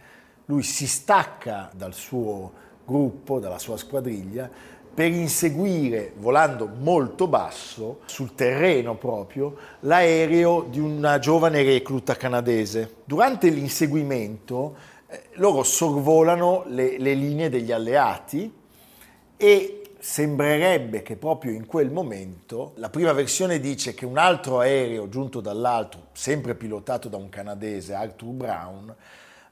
lui 0.46 0.64
si 0.64 0.88
stacca 0.88 1.70
dal 1.74 1.94
suo 1.94 2.52
gruppo, 2.86 3.40
dalla 3.40 3.60
sua 3.60 3.78
squadriglia, 3.78 4.50
per 4.94 5.10
inseguire, 5.12 6.14
volando 6.18 6.68
molto 6.68 7.28
basso, 7.28 8.02
sul 8.06 8.36
terreno 8.36 8.96
proprio, 8.96 9.56
l'aereo 9.82 10.64
di 10.70 10.80
una 10.80 11.18
giovane 11.18 11.64
recluta 11.64 12.16
canadese. 12.16 12.96
Durante 13.06 13.50
l'inseguimento 13.50 14.76
eh, 15.08 15.24
loro 15.34 15.64
sorvolano 15.64 16.64
le, 16.68 16.98
le 16.98 17.14
linee 17.14 17.50
degli 17.50 17.72
alleati 17.72 18.54
e 19.38 19.81
sembrerebbe 20.02 21.04
che 21.04 21.16
proprio 21.16 21.52
in 21.52 21.68
quel 21.68 21.92
momento, 21.92 22.74
la 22.78 22.90
prima 22.90 23.14
versione 23.14 23.60
dice 23.60 23.94
che 23.94 24.06
un 24.06 24.18
altro 24.18 24.60
aereo 24.60 25.08
giunto 25.10 25.42
dall'alto, 25.42 26.08
sempre 26.14 26.56
pilotato 26.56 27.08
da 27.08 27.18
un 27.18 27.30
canadese, 27.30 27.94
Arthur 27.94 28.34
Brown, 28.34 28.96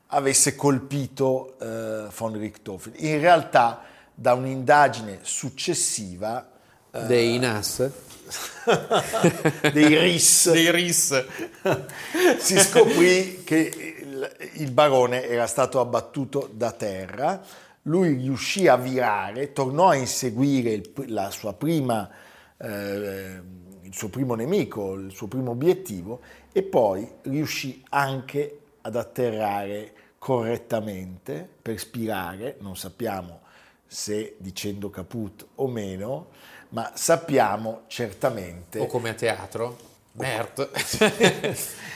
avesse 0.07 0.55
colpito 0.55 1.53
eh, 1.59 2.07
von 2.11 2.35
Richthofen. 2.35 2.93
In 2.95 3.19
realtà, 3.19 3.83
da 4.15 4.33
un'indagine 4.33 5.19
successiva, 5.21 6.49
dei 6.89 7.37
NAS, 7.37 7.87
dei 9.71 9.95
RIS. 9.99 10.49
dei 10.51 10.71
RIS. 10.71 11.25
si 12.39 12.57
scoprì 12.57 13.43
che 13.43 13.99
il, 14.01 14.35
il 14.53 14.71
barone 14.71 15.27
era 15.27 15.45
stato 15.45 15.79
abbattuto 15.79 16.49
da 16.51 16.71
terra, 16.71 17.39
lui 17.83 18.13
riuscì 18.15 18.67
a 18.67 18.75
virare, 18.75 19.53
tornò 19.53 19.89
a 19.89 19.95
inseguire 19.95 20.71
il- 20.71 20.91
la 21.07 21.29
sua 21.31 21.53
prima, 21.53 22.09
eh, 22.57 23.41
il 23.81 23.93
suo 23.93 24.09
primo 24.09 24.35
nemico, 24.35 24.93
il 24.93 25.11
suo 25.11 25.27
primo 25.27 25.51
obiettivo 25.51 26.21
e 26.51 26.61
poi 26.63 27.09
riuscì 27.23 27.83
anche 27.89 28.59
ad 28.81 28.95
atterrare 28.95 29.93
correttamente 30.19 31.47
per 31.61 31.79
spirare, 31.79 32.57
non 32.59 32.75
sappiamo 32.75 33.41
se 33.87 34.35
dicendo 34.37 34.89
caput 34.89 35.47
o 35.55 35.67
meno, 35.67 36.27
ma 36.69 36.91
sappiamo 36.93 37.83
certamente 37.87 38.79
O 38.79 38.85
come 38.85 39.09
a 39.09 39.13
teatro? 39.13 39.77
Mert. 40.13 40.69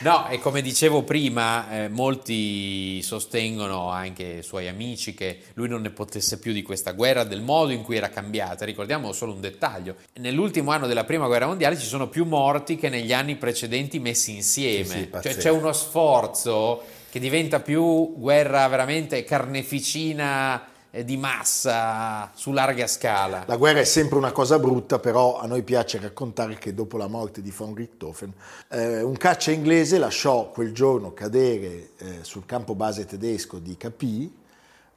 no, 0.02 0.28
e 0.28 0.38
come 0.38 0.62
dicevo 0.62 1.02
prima, 1.02 1.70
eh, 1.70 1.88
molti 1.88 3.02
sostengono, 3.02 3.90
anche 3.90 4.42
suoi 4.42 4.68
amici, 4.68 5.14
che 5.14 5.40
lui 5.54 5.68
non 5.68 5.82
ne 5.82 5.90
potesse 5.90 6.38
più 6.38 6.52
di 6.52 6.62
questa 6.62 6.92
guerra, 6.92 7.24
del 7.24 7.42
modo 7.42 7.72
in 7.72 7.82
cui 7.82 7.96
era 7.96 8.08
cambiata. 8.08 8.64
Ricordiamo 8.64 9.12
solo 9.12 9.32
un 9.32 9.40
dettaglio. 9.40 9.96
Nell'ultimo 10.20 10.70
anno 10.70 10.86
della 10.86 11.04
Prima 11.04 11.26
Guerra 11.26 11.46
Mondiale 11.46 11.78
ci 11.78 11.86
sono 11.86 12.08
più 12.08 12.24
morti 12.24 12.76
che 12.76 12.88
negli 12.88 13.12
anni 13.12 13.36
precedenti 13.36 13.98
messi 13.98 14.34
insieme. 14.34 14.84
Sì, 14.84 15.10
sì, 15.12 15.20
cioè 15.22 15.36
c'è 15.36 15.50
uno 15.50 15.72
sforzo 15.72 16.82
che 17.10 17.20
diventa 17.20 17.60
più 17.60 18.14
guerra 18.16 18.66
veramente 18.66 19.22
carneficina 19.22 20.72
di 21.02 21.16
massa 21.16 22.30
su 22.34 22.52
larga 22.52 22.86
scala. 22.86 23.42
La 23.46 23.56
guerra 23.56 23.80
è 23.80 23.84
sempre 23.84 24.16
una 24.16 24.30
cosa 24.30 24.58
brutta, 24.60 25.00
però 25.00 25.40
a 25.40 25.46
noi 25.46 25.62
piace 25.62 25.98
raccontare 25.98 26.54
che 26.56 26.72
dopo 26.72 26.96
la 26.96 27.08
morte 27.08 27.42
di 27.42 27.50
von 27.50 27.74
Richthofen, 27.74 28.32
eh, 28.68 29.02
un 29.02 29.16
caccia 29.16 29.50
inglese 29.50 29.98
lasciò 29.98 30.50
quel 30.50 30.72
giorno 30.72 31.12
cadere 31.12 31.90
eh, 31.96 32.18
sul 32.22 32.46
campo 32.46 32.76
base 32.76 33.06
tedesco 33.06 33.58
di 33.58 33.76
Capì 33.76 34.32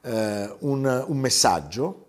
eh, 0.02 0.54
un, 0.60 1.04
un 1.06 1.18
messaggio 1.18 2.06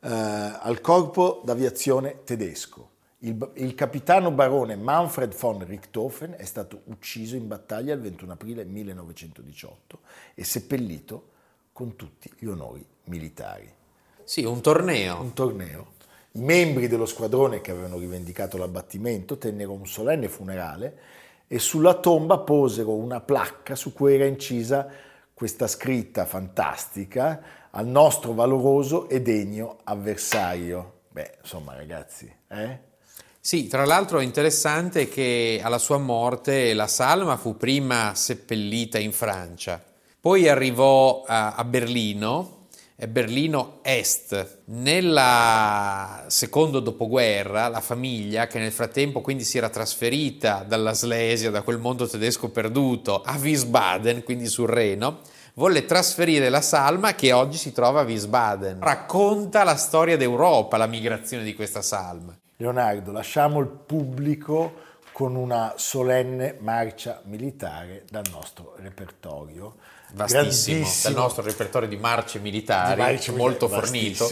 eh, 0.00 0.08
al 0.08 0.80
corpo 0.80 1.42
d'aviazione 1.44 2.24
tedesco. 2.24 2.90
Il, 3.18 3.52
il 3.54 3.74
capitano 3.74 4.32
barone 4.32 4.76
Manfred 4.76 5.34
von 5.34 5.64
Richthofen 5.64 6.34
è 6.36 6.44
stato 6.44 6.82
ucciso 6.86 7.36
in 7.36 7.46
battaglia 7.46 7.94
il 7.94 8.00
21 8.00 8.32
aprile 8.32 8.64
1918 8.64 10.00
e 10.34 10.44
seppellito 10.44 11.28
con 11.72 11.96
tutti 11.96 12.30
gli 12.38 12.46
onori 12.46 12.92
militari 13.04 13.70
Sì, 14.24 14.44
un 14.44 14.60
torneo. 14.60 15.20
un 15.20 15.32
torneo. 15.32 15.92
I 16.32 16.40
membri 16.40 16.88
dello 16.88 17.06
squadrone 17.06 17.60
che 17.60 17.70
avevano 17.70 17.98
rivendicato 17.98 18.56
l'abbattimento 18.56 19.38
tennero 19.38 19.72
un 19.72 19.86
solenne 19.86 20.28
funerale 20.28 20.98
e 21.46 21.58
sulla 21.58 21.94
tomba 21.94 22.38
posero 22.38 22.94
una 22.94 23.20
placca 23.20 23.76
su 23.76 23.92
cui 23.92 24.14
era 24.14 24.24
incisa 24.24 24.88
questa 25.32 25.66
scritta 25.66 26.24
fantastica 26.24 27.68
al 27.70 27.86
nostro 27.86 28.32
valoroso 28.32 29.08
e 29.08 29.20
degno 29.20 29.78
avversario. 29.84 31.00
Beh, 31.10 31.38
insomma, 31.42 31.74
ragazzi, 31.74 32.32
eh? 32.48 32.78
Sì, 33.40 33.66
tra 33.66 33.84
l'altro 33.84 34.20
è 34.20 34.24
interessante 34.24 35.08
che 35.08 35.60
alla 35.62 35.78
sua 35.78 35.98
morte 35.98 36.72
la 36.72 36.86
salma 36.86 37.36
fu 37.36 37.56
prima 37.56 38.14
seppellita 38.14 38.98
in 38.98 39.12
Francia, 39.12 39.82
poi 40.18 40.48
arrivò 40.48 41.24
a, 41.26 41.54
a 41.54 41.64
Berlino, 41.64 42.53
eh, 42.96 43.08
Berlino 43.08 43.80
Est. 43.82 44.60
Nella 44.66 46.24
secondo 46.28 46.80
dopoguerra 46.80 47.68
la 47.68 47.80
famiglia, 47.80 48.46
che 48.46 48.58
nel 48.58 48.72
frattempo 48.72 49.20
quindi 49.20 49.44
si 49.44 49.58
era 49.58 49.68
trasferita 49.68 50.64
dalla 50.66 50.92
Slesia, 50.92 51.50
da 51.50 51.62
quel 51.62 51.78
mondo 51.78 52.08
tedesco 52.08 52.50
perduto, 52.50 53.22
a 53.22 53.36
Wiesbaden, 53.36 54.22
quindi 54.22 54.46
sul 54.46 54.68
Reno, 54.68 55.20
volle 55.54 55.84
trasferire 55.84 56.48
la 56.48 56.60
salma 56.60 57.14
che 57.14 57.32
oggi 57.32 57.56
si 57.56 57.72
trova 57.72 58.00
a 58.00 58.04
Wiesbaden. 58.04 58.78
Racconta 58.80 59.64
la 59.64 59.76
storia 59.76 60.16
d'Europa, 60.16 60.76
la 60.76 60.86
migrazione 60.86 61.44
di 61.44 61.54
questa 61.54 61.82
salma. 61.82 62.36
Leonardo, 62.56 63.10
lasciamo 63.10 63.60
il 63.60 63.66
pubblico 63.66 64.82
con 65.12 65.36
una 65.36 65.74
solenne 65.76 66.56
marcia 66.58 67.20
militare 67.24 68.04
dal 68.10 68.24
nostro 68.32 68.74
repertorio. 68.78 69.76
Vastissimo 70.14 70.88
dal 71.02 71.12
nostro 71.14 71.42
repertorio 71.42 71.88
di 71.88 71.96
marce 71.96 72.38
militari, 72.38 72.94
Di 72.94 73.00
marce 73.00 73.32
molto 73.32 73.68
fornito. 73.68 74.28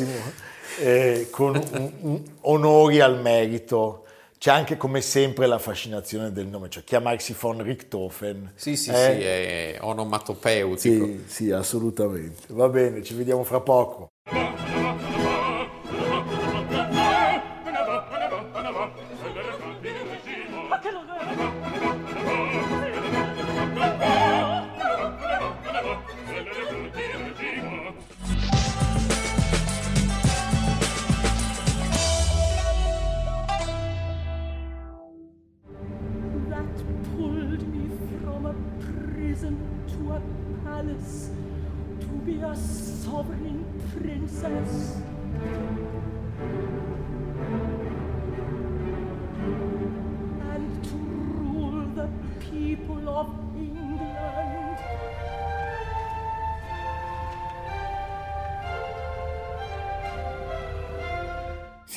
eh, 0.80 1.28
con 1.30 1.54
un- 1.56 1.92
un- 2.00 2.22
onori 2.42 3.00
al 3.00 3.20
merito. 3.20 4.04
C'è 4.38 4.50
anche 4.50 4.76
come 4.76 5.00
sempre 5.00 5.46
la 5.46 5.58
fascinazione 5.58 6.32
del 6.32 6.46
nome, 6.48 6.68
cioè 6.68 6.82
chiamarsi 6.82 7.36
von 7.38 7.62
Richthofen. 7.62 8.52
Sì, 8.56 8.74
sì, 8.76 8.90
eh? 8.90 8.94
sì, 8.94 9.22
è 9.24 9.78
onomatopeutico. 9.82 11.04
sì, 11.04 11.22
sì, 11.28 11.50
assolutamente. 11.52 12.42
Va 12.48 12.68
bene, 12.68 13.04
ci 13.04 13.14
vediamo 13.14 13.44
fra 13.44 13.60
poco. 13.60 14.08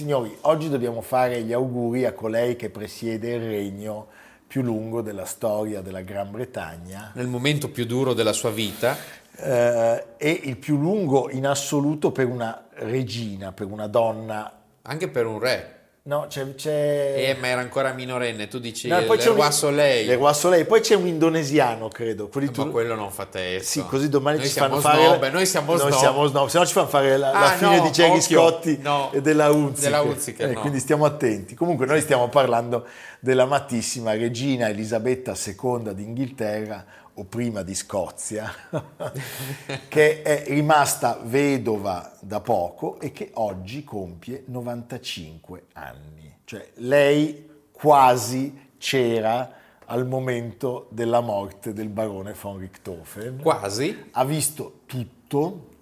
Signori, 0.06 0.38
oggi 0.42 0.70
dobbiamo 0.70 1.02
fare 1.02 1.42
gli 1.42 1.52
auguri 1.52 2.06
a 2.06 2.14
colei 2.14 2.56
che 2.56 2.70
presiede 2.70 3.34
il 3.34 3.42
regno 3.44 4.06
più 4.46 4.62
lungo 4.62 5.02
della 5.02 5.26
storia 5.26 5.82
della 5.82 6.02
Gran 6.02 6.30
Bretagna. 6.30 7.12
Nel 7.16 7.26
momento 7.26 7.72
più 7.72 7.88
duro 7.88 8.14
della 8.14 8.32
sua 8.32 8.52
vita, 8.52 8.96
eh, 9.36 10.06
e 10.18 10.42
il 10.44 10.58
più 10.58 10.78
lungo 10.78 11.32
in 11.32 11.48
assoluto 11.48 12.12
per 12.12 12.28
una 12.28 12.68
regina, 12.74 13.52
per 13.52 13.66
una 13.66 13.88
donna. 13.88 14.62
anche 14.84 15.10
per 15.10 15.26
un 15.26 15.40
re, 15.40 15.85
No, 16.08 16.28
c'è... 16.30 16.54
c'è... 16.54 16.70
eh, 17.18 17.38
ma 17.40 17.48
era 17.48 17.62
ancora 17.62 17.92
minorenne, 17.92 18.48
tu 18.48 18.60
dici 18.60 18.88
No, 18.88 19.02
poi 19.06 19.18
c'è 19.18 19.30
un- 19.32 19.52
Soleil, 19.52 20.06
Le 20.06 20.34
Soleil. 20.34 20.68
Poi 20.68 20.80
c'è 20.80 20.94
un 20.94 21.08
indonesiano, 21.08 21.88
credo. 21.88 22.28
quelli 22.28 22.46
ma 22.46 22.54
tu- 22.54 22.70
quello 22.70 22.94
non 22.94 23.10
fa 23.10 23.26
testo. 23.26 23.68
Sì, 23.82 23.84
così 23.88 24.08
domani 24.08 24.38
noi 24.38 24.48
ci 24.48 24.54
fanno 24.60 24.80
fare... 24.80 25.04
snob, 25.04 25.28
noi 25.32 25.46
siamo 25.48 25.72
Noi 25.72 25.80
snob. 25.80 25.94
siamo 25.98 26.26
snob, 26.28 26.48
se 26.48 26.60
no 26.60 26.66
ci 26.68 26.74
fanno 26.74 26.88
fare 26.90 27.18
la, 27.18 27.32
la 27.32 27.40
Ah, 27.54 27.56
fine 27.58 27.78
no, 27.78 27.84
di 27.86 27.90
Jerry 27.90 28.22
Scotti 28.22 28.78
no. 28.84 29.12
e 29.14 29.22
della 29.22 29.50
Hunziker. 29.50 29.90
Della 29.90 30.02
Hunziker, 30.04 30.50
Eh, 30.50 30.54
no. 30.54 30.60
Quindi 30.60 30.80
stiamo 30.80 31.06
attenti. 31.06 31.56
Comunque 31.56 31.88
noi 31.88 32.02
stiamo 32.02 32.30
parlando 32.30 32.86
dell'amatissima 33.20 34.12
regina 34.14 34.70
Elisabetta 34.70 35.34
II 35.34 35.92
d'Inghilterra, 35.92 36.86
o 37.16 37.24
prima 37.24 37.62
di 37.62 37.76
Scozia, 37.76 38.52
che 39.88 40.22
è 40.22 40.44
rimasta 40.48 41.20
vedova 41.24 42.16
da 42.20 42.40
poco 42.40 43.00
e 43.00 43.12
che 43.12 43.32
oggi 43.36 43.84
compie 43.84 44.44
95 44.48 45.66
anni. 45.74 46.38
Cioè 46.44 46.72
lei 46.76 47.50
quasi 47.72 48.72
c'era 48.78 49.52
al 49.86 50.08
momento 50.08 50.88
della 50.92 51.22
morte 51.22 51.74
del 51.74 51.90
barone 51.90 52.36
von 52.40 52.58
Richthofen. 52.58 53.40
Quasi. 53.42 54.10
Ha 54.12 54.26
visto 54.26 54.82
tutto, 54.86 55.74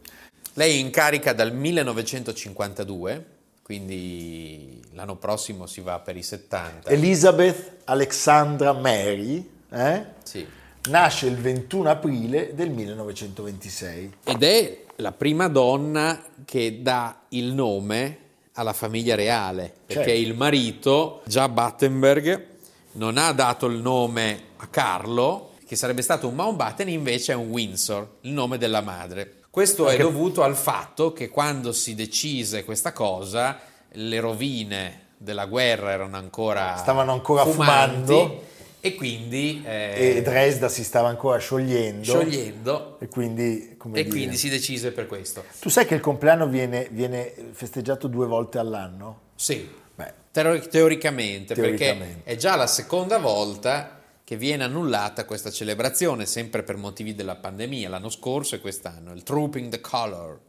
Lei 0.55 0.77
è 0.77 0.79
in 0.79 0.91
carica 0.91 1.33
dal 1.33 1.51
1952, 1.51 3.25
quindi 3.63 4.79
l'anno 4.91 5.15
prossimo 5.15 5.65
si 5.65 5.81
va 5.81 5.99
per 5.99 6.15
i 6.15 6.21
70. 6.21 6.91
Elizabeth 6.91 7.77
Alexandra 7.85 8.71
Mary, 8.73 9.49
eh, 9.71 10.05
Sì. 10.23 10.45
Nasce 10.89 11.27
il 11.27 11.37
21 11.37 11.89
aprile 11.89 12.53
del 12.53 12.69
1926. 12.69 14.13
Ed 14.25 14.43
è 14.43 14.81
la 14.97 15.11
prima 15.11 15.47
donna 15.47 16.21
che 16.45 16.81
dà 16.81 17.21
il 17.29 17.53
nome 17.53 18.17
alla 18.53 18.73
famiglia 18.73 19.15
reale, 19.15 19.71
perché 19.85 20.09
Certo. 20.11 20.21
il 20.29 20.35
marito, 20.35 21.21
già 21.25 21.47
Battenberg, 21.49 22.45
non 22.93 23.17
ha 23.17 23.31
dato 23.31 23.65
il 23.65 23.79
nome 23.79 24.41
a 24.57 24.67
Carlo, 24.67 25.51
che 25.65 25.75
sarebbe 25.75 26.01
stato 26.03 26.27
un 26.27 26.35
Mountbatten, 26.35 26.87
invece 26.89 27.31
è 27.31 27.35
un 27.35 27.49
Windsor, 27.49 28.07
il 28.21 28.31
nome 28.31 28.57
della 28.59 28.81
madre. 28.81 29.37
Questo 29.49 29.87
è 29.87 29.91
Anche- 29.91 30.03
dovuto 30.03 30.43
al 30.43 30.55
fatto 30.55 31.13
che 31.13 31.29
quando 31.29 31.71
si 31.71 31.95
decise 31.95 32.63
questa 32.63 32.91
cosa, 32.91 33.59
le 33.91 34.19
rovine 34.19 35.01
della 35.17 35.45
guerra 35.45 35.91
erano 35.91 36.17
ancora 36.17 36.75
Stavano 36.75 37.11
ancora 37.13 37.45
fumanti, 37.45 38.05
fumando. 38.13 38.43
E 38.85 38.95
quindi 38.95 39.63
eh, 39.65 40.17
E 40.17 40.21
Dresda 40.21 40.67
si 40.67 40.83
stava 40.83 41.07
ancora 41.07 41.37
sciogliendo. 41.37 42.03
sciogliendo 42.03 42.97
E 42.99 43.07
quindi, 43.07 43.77
e 43.93 44.07
quindi 44.07 44.35
si 44.35 44.49
decise 44.49 44.91
per 44.91 45.07
questo. 45.07 45.45
Tu 45.61 45.69
sai 45.69 45.85
che 45.85 45.95
il 45.95 46.01
compleanno 46.01 46.47
viene, 46.47 46.89
viene 46.91 47.33
festeggiato 47.53 48.07
due 48.07 48.27
volte 48.27 48.57
all'anno? 48.57 49.21
Sì, 49.35 49.69
Beh, 49.95 50.11
teori- 50.31 50.67
teoricamente, 50.67 51.53
Teoricamente. 51.53 52.05
perché 52.25 52.29
è 52.29 52.35
già 52.35 52.57
la 52.57 52.67
seconda 52.67 53.19
volta 53.19 54.01
che 54.25 54.35
viene 54.35 54.65
annullata 54.65 55.23
questa 55.23 55.49
celebrazione, 55.49 56.25
sempre 56.25 56.63
per 56.63 56.75
motivi 56.75 57.15
della 57.15 57.35
pandemia, 57.35 57.87
l'anno 57.87 58.09
scorso 58.09 58.55
e 58.55 58.59
quest'anno, 58.59 59.13
il 59.13 59.23
Trooping 59.23 59.69
the 59.69 59.79
Color. 59.79 60.39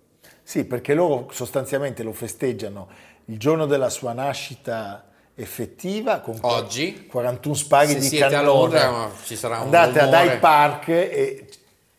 sì, 0.43 0.65
perché 0.65 0.93
loro 0.95 1.29
sostanzialmente 1.33 2.03
lo 2.03 2.13
festeggiano 2.13 2.89
il 3.27 3.39
giorno 3.39 3.67
della 3.67 3.91
sua 3.91 4.13
nascita 4.13 5.09
effettiva 5.37 6.21
con 6.21 6.39
Oggi, 6.41 7.07
41 7.09 7.55
spari 7.55 7.89
se 7.89 7.99
di 7.99 8.07
siete 8.07 8.25
a 8.25 8.29
cannone. 8.29 8.81
Londra, 8.81 9.11
ci 9.25 9.37
sarà 9.37 9.57
un 9.59 9.63
Andate 9.65 9.99
ad 10.01 10.07
rumore. 10.11 10.27
Hyde 10.27 10.37
Park 10.39 10.89
e 10.89 11.49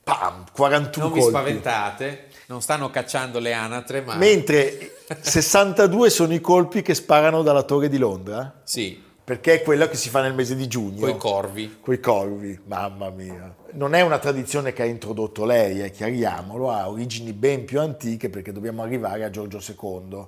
pam, 0.04 0.46
41 0.54 1.06
Non 1.06 1.14
vi 1.14 1.20
colpi. 1.22 1.38
spaventate, 1.38 2.28
non 2.48 2.62
stanno 2.62 2.90
cacciando 2.90 3.40
le 3.40 3.54
anatre, 3.54 4.02
ma 4.02 4.16
Mentre 4.16 4.98
62 5.20 6.10
sono 6.10 6.34
i 6.34 6.40
colpi 6.42 6.82
che 6.82 6.94
sparano 6.94 7.42
dalla 7.42 7.64
torre 7.64 7.90
di 7.90 7.98
Londra, 7.98 8.62
sì, 8.64 9.02
perché 9.24 9.56
è 9.56 9.62
quello 9.64 9.88
che 9.88 9.96
si 9.98 10.10
fa 10.10 10.22
nel 10.22 10.34
mese 10.36 10.56
di 10.56 10.68
giugno. 10.68 11.02
coi 11.02 11.18
corvi. 11.18 11.78
Coi 11.82 12.00
corvi, 12.00 12.60
mamma 12.66 13.10
mia. 13.10 13.54
Non 13.72 13.96
è 13.96 14.02
una 14.02 14.20
tradizione 14.20 14.72
che 14.72 14.84
ha 14.84 14.86
introdotto 14.86 15.44
lei, 15.44 15.82
eh, 15.82 15.92
chiariamolo, 15.92 16.72
ha 16.72 16.88
origini 16.88 17.34
ben 17.34 17.66
più 17.66 17.82
antiche 17.82 18.30
perché 18.30 18.52
dobbiamo 18.54 18.82
arrivare 18.84 19.24
a 19.26 19.30
Giorgio 19.30 19.60
II, 19.60 20.26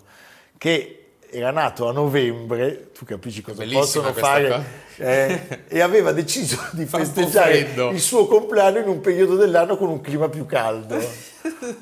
che 0.58 1.07
era 1.30 1.52
nato 1.52 1.88
a 1.88 1.92
novembre, 1.92 2.92
tu 2.98 3.06
capisci 3.06 3.42
cosa 3.42 3.64
possono 3.66 4.14
fare, 4.14 4.64
eh, 4.98 5.64
e 5.68 5.82
aveva 5.82 6.12
deciso 6.12 6.58
di 6.72 6.86
festeggiare 6.86 7.92
il 7.92 8.00
suo 8.00 8.26
compleanno 8.26 8.80
in 8.80 8.88
un 8.88 9.02
periodo 9.02 9.36
dell'anno 9.36 9.78
con 9.78 9.90
un 9.90 10.02
clima 10.02 10.30
più 10.30 10.46
caldo. 10.46 10.98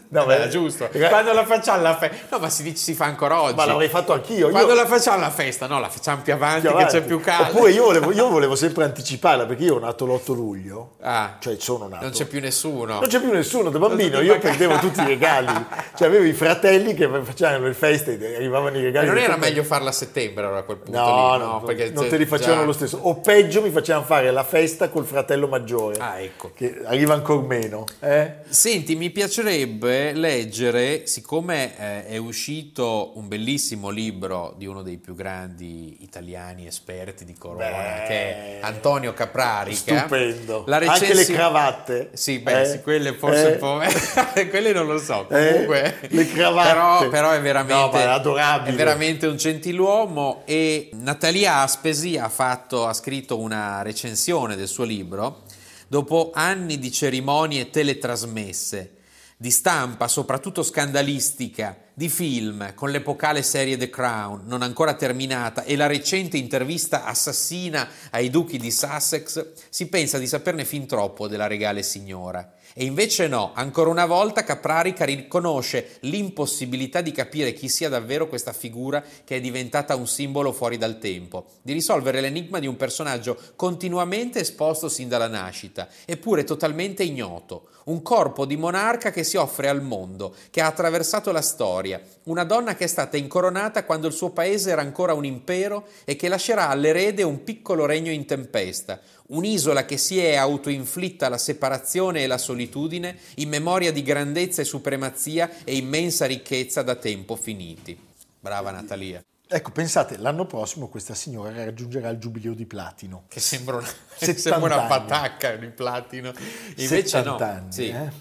No, 0.10 0.26
Beh, 0.26 0.38
ma- 0.40 0.48
giusto. 0.48 0.90
era- 0.92 1.08
Quando 1.10 1.34
la 1.34 1.46
facciamo 1.46 1.82
la 1.82 1.96
festa, 1.98 2.18
no, 2.30 2.40
ma 2.40 2.50
si, 2.50 2.64
dice, 2.64 2.78
si 2.78 2.94
fa 2.94 3.06
ancora 3.06 3.42
oggi. 3.42 3.56
Ma 3.56 3.66
l'avrei 3.66 3.90
fatto 3.90 4.14
anch'io. 4.14 4.50
Quando 4.50 4.74
Io- 4.74 4.76
la 4.82 4.86
facciamo 4.86 5.20
la 5.20 5.30
festa, 5.32 5.68
no, 5.68 5.80
la 5.80 5.90
facciamo 5.90 6.22
più 6.22 6.34
avanti, 6.34 6.62
più 6.62 6.70
che 6.70 6.76
avanti. 6.76 6.94
c'è 6.98 7.04
più 7.04 7.20
caldo. 7.22 7.52
Oppure 7.52 7.72
io 7.72 7.84
volevo, 7.86 8.12
io 8.12 8.30
volevo 8.30 8.56
sempre 8.56 8.84
anticiparla 8.84 9.46
perché 9.46 9.64
io 9.64 9.76
ho 9.76 9.80
nato 9.80 10.06
l'8 10.06 10.34
luglio, 10.34 10.92
Ah, 11.02 11.38
cioè 11.40 11.56
sono 11.58 11.88
nato. 11.88 12.04
non 12.04 12.12
c'è 12.12 12.26
più 12.26 12.40
nessuno. 12.40 13.00
Non 13.00 13.08
c'è 13.08 13.20
più 13.20 13.32
nessuno, 13.32 13.70
da 13.70 13.80
bambino 13.80 14.20
io 14.22 14.38
perdevo 14.38 14.78
tutti 14.78 15.02
i 15.02 15.06
regali, 15.06 15.48
cioè 15.98 16.08
avevo 16.08 16.26
i 16.26 16.34
fratelli 16.34 16.94
che 16.94 17.10
facevano 17.24 17.66
le 17.68 17.74
feste 17.74 18.20
e 18.20 18.36
arrivavano 18.36 18.76
i 18.78 18.80
Ma 18.82 18.86
regali. 18.86 19.08
non 19.08 19.18
era 19.18 19.34
Tutti- 19.36 19.46
meglio 19.48 19.64
farla 19.64 19.90
a 19.90 19.94
settembre 19.94 20.44
allora 20.46 20.60
a 20.60 20.64
quel 20.64 20.78
punto 20.78 21.00
No, 21.00 21.34
lì, 21.36 21.42
no, 21.44 21.62
perché 21.66 21.90
non 21.92 22.08
te 22.08 22.18
li 22.18 22.26
facevano 22.26 22.60
già- 22.62 22.66
lo 22.68 22.74
stesso. 22.74 23.00
O 23.02 23.16
peggio 23.16 23.62
mi 23.62 23.72
facevano 23.72 24.06
fare 24.06 24.32
la 24.32 24.44
festa 24.44 24.90
col 24.90 25.06
fratello 25.06 25.48
maggiore, 25.48 25.98
Ah, 26.00 26.20
ecco. 26.20 26.52
che 26.56 26.82
arriva 26.86 27.14
ancora 27.16 27.42
meno. 27.42 27.86
eh? 28.02 28.34
Senti, 28.50 28.96
mi 28.96 29.10
piacerebbe 29.10 29.54
leggere, 29.64 31.08
siccome 31.08 31.78
eh, 31.78 32.06
è 32.08 32.18
uscito 32.18 33.14
un 33.16 33.28
bellissimo 33.28 33.90
libro 33.90 34.54
di 34.58 34.66
uno 34.66 34.82
dei 34.82 34.98
più 34.98 35.16
grandi 35.16 35.98
italiani 36.02 36.68
esperti 36.68 37.24
di 37.24 37.34
corona, 37.34 37.66
Beh, 37.70 38.04
che 38.08 38.14
è 38.14 38.60
Antonio 38.62 39.14
Caprarica. 39.14 40.00
Stupendo. 40.00 40.64
La 40.68 40.78
Anche 40.78 41.14
le 41.14 41.26
cravatte. 41.26 42.10
Sì, 42.14 42.40
beh, 42.40 42.62
eh? 42.62 42.66
sì, 42.66 42.82
quelle 42.82 43.14
forse 43.14 43.48
Eh? 43.48 43.52
un 43.54 43.58
po'. 43.60 43.80
quelle 44.50 44.74
non 44.74 44.88
lo 44.88 44.98
so. 44.98 45.28
Eh? 45.30 45.52
Comunque, 45.52 46.00
Le 46.10 46.28
cravatte. 46.28 46.70
Però, 46.74 47.10
però 47.10 47.32
è 47.32 47.42
veramente. 47.42 47.98
No, 47.98 48.04
è 48.04 48.08
adorabile. 48.08 48.74
È 48.74 48.76
veramente 48.76 49.28
un 49.28 49.38
gentiluomo. 49.38 50.42
E 50.46 50.90
Natalia 50.94 51.62
Aspesi 51.62 52.18
ha, 52.18 52.30
fatto, 52.30 52.86
ha 52.86 52.94
scritto 52.94 53.40
una 53.40 53.82
recensione 53.82 54.56
del 54.56 54.68
suo 54.68 54.84
libro 54.84 55.44
dopo 55.88 56.32
anni 56.34 56.80
di 56.80 56.92
cerimonie 56.92 57.70
teletrasmesse 57.70 58.92
di 59.38 59.52
stampa, 59.52 60.08
soprattutto 60.08 60.64
scandalistica, 60.64 61.78
di 61.94 62.10
film 62.10 62.74
con 62.74 62.90
l'epocale 62.90 63.42
serie 63.42 63.78
The 63.78 63.90
Crown 63.90 64.44
non 64.46 64.62
ancora 64.62 64.96
terminata 64.96 65.64
e 65.64 65.76
la 65.76 65.88
recente 65.88 66.38
intervista 66.38 67.06
assassina 67.06 67.88
ai 68.12 68.30
duchi 68.30 68.58
di 68.58 68.72
Sussex, 68.72 69.52
si 69.70 69.88
pensa 69.88 70.18
di 70.18 70.28
saperne 70.28 70.66
fin 70.66 70.88
troppo 70.88 71.28
della 71.28 71.48
regale 71.48 71.84
signora. 71.84 72.55
E 72.78 72.84
invece 72.84 73.30
no, 73.30 73.54
ancora 73.56 73.90
una 73.90 74.06
volta 74.06 74.44
Caprarica 74.44 75.06
riconosce 75.06 75.96
l'impossibilità 76.02 77.00
di 77.00 77.14
capire 77.14 77.54
chi 77.54 77.70
sia 77.70 77.88
davvero 77.88 78.28
questa 78.28 78.52
figura 78.52 79.02
che 79.24 79.38
è 79.38 79.40
diventata 79.40 79.96
un 79.96 80.06
simbolo 80.06 80.52
fuori 80.52 80.78
dal 80.78 81.00
tempo, 81.00 81.46
di 81.62 81.72
risolvere 81.72 82.20
l'enigma 82.20 82.60
di 82.60 82.68
un 82.68 82.76
personaggio 82.76 83.40
continuamente 83.56 84.42
esposto 84.42 84.90
sin 84.90 85.08
dalla 85.08 85.30
nascita, 85.30 85.88
eppure 86.04 86.44
totalmente 86.44 87.04
ignoto, 87.04 87.70
un 87.86 88.02
corpo 88.02 88.46
di 88.46 88.58
monarca 88.58 89.10
che 89.10 89.24
si 89.24 89.38
offre 89.38 89.70
al 89.70 89.82
mondo, 89.82 90.36
che 90.50 90.60
ha 90.60 90.68
attraversato 90.68 91.32
la 91.32 91.42
storia, 91.42 92.02
una 92.24 92.44
donna 92.44 92.76
che 92.76 92.84
è 92.84 92.88
stata 92.88 93.16
incoronata 93.16 93.86
quando 93.86 94.08
il 94.08 94.14
suo 94.14 94.32
paese 94.32 94.72
era 94.72 94.82
ancora 94.82 95.14
un 95.14 95.24
impero 95.24 95.88
e 96.04 96.18
che 96.18 96.28
lascerà 96.28 96.68
all'erede 96.68 97.24
un 97.24 97.46
piccolo 97.46 97.86
regno 97.86 98.12
in 98.12 98.26
tempesta, 98.26 99.00
un'isola 99.28 99.86
che 99.86 99.98
si 99.98 100.20
è 100.20 100.36
autoinflitta 100.36 101.30
la 101.30 101.38
separazione 101.38 102.24
e 102.24 102.28
la 102.28 102.38
solitudine 102.38 103.18
in 103.36 103.50
memoria 103.50 103.92
di 103.92 104.04
grandezza 104.04 104.62
e 104.62 104.66
supremazia 104.66 105.64
e 105.64 105.76
immensa 105.76 106.26
ricchezza 106.26 106.82
da 106.82 106.96
tempo 106.96 107.36
finiti. 107.36 107.98
Brava 108.40 108.72
Natalia. 108.72 109.24
Ecco, 109.48 109.72
pensate, 109.72 110.18
l'anno 110.18 110.46
prossimo 110.46 110.88
questa 110.88 111.14
signora 111.14 111.52
raggiungerà 111.64 112.10
il 112.10 112.18
giubileo 112.18 112.54
di 112.54 112.66
platino. 112.66 113.26
Che 113.28 113.40
sembra 113.40 113.78
una, 113.78 113.88
70 113.88 114.38
sembra 114.42 114.76
una 114.76 114.88
patacca 114.88 115.56
di 115.56 115.68
platino. 115.68 116.34
Invece 116.78 117.22
no. 117.22 117.38
70 117.38 117.46
anni, 117.48 117.72
sì. 117.72 117.88
eh? 117.90 118.12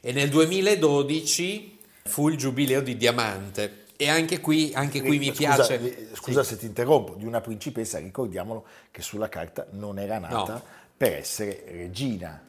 E 0.00 0.12
nel 0.12 0.28
2012 0.28 1.78
fu 2.04 2.28
il 2.28 2.36
giubileo 2.36 2.80
di 2.80 2.96
diamante. 2.96 3.85
E 3.98 4.08
anche 4.10 4.40
qui, 4.40 4.72
anche 4.74 5.00
qui 5.00 5.18
mi 5.18 5.26
Scusa, 5.34 5.54
piace. 5.66 6.10
eh, 6.10 6.14
Scusa 6.14 6.42
se 6.42 6.56
ti 6.58 6.66
interrompo, 6.66 7.14
di 7.14 7.24
una 7.24 7.40
principessa, 7.40 7.98
ricordiamolo 7.98 8.64
che 8.90 9.00
sulla 9.02 9.28
carta 9.28 9.66
non 9.70 9.98
era 9.98 10.18
nata 10.18 10.52
No. 10.54 10.62
per 10.96 11.14
essere 11.14 11.64
regina, 11.68 12.42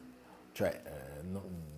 cioè 0.52 0.82
eh, 0.84 1.26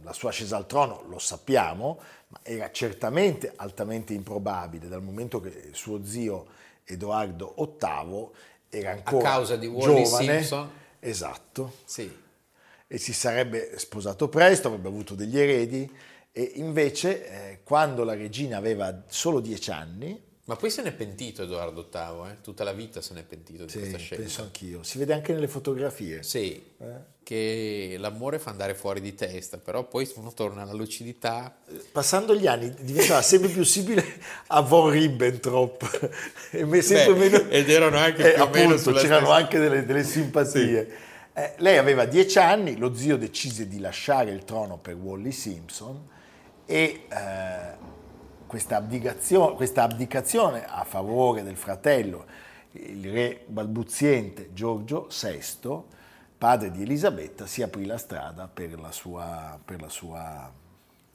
la 0.03 0.13
sua 0.13 0.31
ascesa 0.31 0.57
al 0.57 0.67
trono 0.67 1.05
lo 1.09 1.19
sappiamo, 1.21 2.01
ma 2.29 2.41
era 2.43 2.71
certamente 2.73 3.53
altamente 3.55 4.13
improbabile 4.13 4.89
dal 4.89 5.03
momento 5.03 5.41
che 5.41 5.69
suo 5.73 6.05
zio 6.05 6.47
Edoardo 6.85 7.55
VIII 7.57 8.29
era 8.71 8.91
ancora 8.91 9.23
causa 9.31 9.57
di 9.57 9.67
Wally 9.67 10.03
giovane, 10.05 10.39
Simpson. 10.39 10.71
esatto, 10.99 11.77
Sì. 11.85 12.19
e 12.89 12.99
si 12.99 13.13
sarebbe 13.13 13.79
sposato 13.79 14.29
presto, 14.29 14.67
avrebbe 14.69 14.89
avuto 14.89 15.15
degli 15.15 15.39
eredi 15.39 15.89
e 16.33 16.53
invece 16.57 17.27
eh, 17.53 17.59
quando 17.65 18.05
la 18.05 18.15
regina 18.15 18.57
aveva 18.57 19.05
solo 19.09 19.41
dieci 19.41 19.71
anni, 19.71 20.29
Ma 20.45 20.57
poi 20.57 20.71
se 20.71 20.83
n'è 20.83 20.93
pentito 20.93 21.43
Edoardo 21.45 21.89
VIII, 21.93 22.31
eh? 22.33 22.41
tutta 22.43 22.65
la 22.65 22.73
vita 22.73 23.01
se 23.01 23.15
n'è 23.15 23.23
pentito 23.23 23.65
di 23.67 23.71
sì, 23.71 23.79
questa 23.79 23.99
scelta. 23.99 24.23
penso 24.25 24.43
anch'io, 24.43 24.83
si 24.83 24.99
vede 24.99 25.13
anche 25.13 25.33
nelle 25.33 25.47
fotografie. 25.49 26.23
Sì, 26.25 26.61
che 27.23 27.95
l'amore 27.99 28.39
fa 28.41 28.51
andare 28.51 28.75
fuori 28.75 29.01
di 29.01 29.15
testa, 29.15 29.59
però 29.59 29.85
poi 29.87 30.11
uno 30.17 30.33
torna 30.33 30.63
alla 30.63 30.73
lucidità. 30.73 31.57
Passando 31.93 32.35
gli 32.35 32.47
anni 32.49 32.73
diventava 32.81 33.23
sempre 33.23 33.49
più 33.51 33.63
simile 33.63 34.05
a 34.49 34.61
Von 34.63 34.91
Ribbentrop 34.91 36.11
e 36.51 36.65
Beh, 36.65 37.15
meno- 37.15 37.49
ed 37.49 37.71
erano 37.71 37.99
anche 37.99 38.31
Eh, 38.31 38.35
più 38.35 38.43
appunto, 38.43 38.93
c'erano 38.93 39.27
stessa- 39.27 39.35
anche 39.35 39.59
delle, 39.61 39.85
delle 39.85 40.03
simpatie. 40.05 40.89
Eh, 41.33 41.55
lei 41.59 41.77
aveva 41.79 42.07
dieci 42.07 42.39
anni, 42.41 42.77
lo 42.77 42.93
zio 42.95 43.17
decise 43.17 43.69
di 43.69 43.79
lasciare 43.79 44.33
il 44.33 44.45
trono 44.45 44.79
per 44.79 44.95
Wally 44.97 45.31
Simpson 45.31 46.09
e 46.71 47.07
eh, 47.09 47.77
questa, 48.47 48.77
abdicazione, 48.77 49.57
questa 49.57 49.83
abdicazione 49.83 50.65
a 50.65 50.85
favore 50.85 51.43
del 51.43 51.57
fratello, 51.57 52.25
il 52.73 53.11
re 53.11 53.43
balbuziente 53.47 54.51
Giorgio 54.53 55.09
VI, 55.11 55.83
padre 56.39 56.71
di 56.71 56.83
Elisabetta, 56.83 57.49
si 57.49 57.63
aprì 57.63 57.87
la 57.87 57.99
strada 57.99 58.47
per 58.47 58.79
la 58.79 58.93
sua, 58.93 59.59
per 59.65 59.81
la 59.81 59.89
sua 59.89 60.53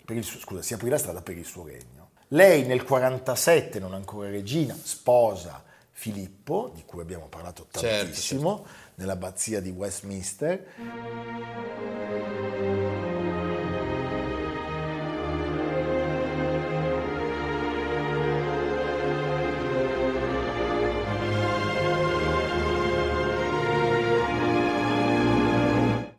per 0.04 0.18
il 0.18 0.26
suo- 0.26 0.40
scusa, 0.40 0.62
si 0.62 0.74
aprì 0.74 0.90
la 0.90 0.98
strada 0.98 1.22
per 1.22 1.38
il 1.38 1.46
suo 1.46 1.66
regno. 1.66 2.10
Lei 2.30 2.66
nel 2.66 2.84
47, 2.84 3.80
non 3.80 3.94
ancora 3.94 4.30
regina, 4.30 4.76
sposa 4.80 5.64
Filippo, 5.92 6.72
di 6.76 6.84
cui 6.86 7.00
abbiamo 7.00 7.28
parlato 7.28 7.66
Certo, 7.72 8.04
tantissimo, 8.04 8.66
nell'abbazia 8.96 9.62
di 9.62 9.70
Westminster. 9.70 10.66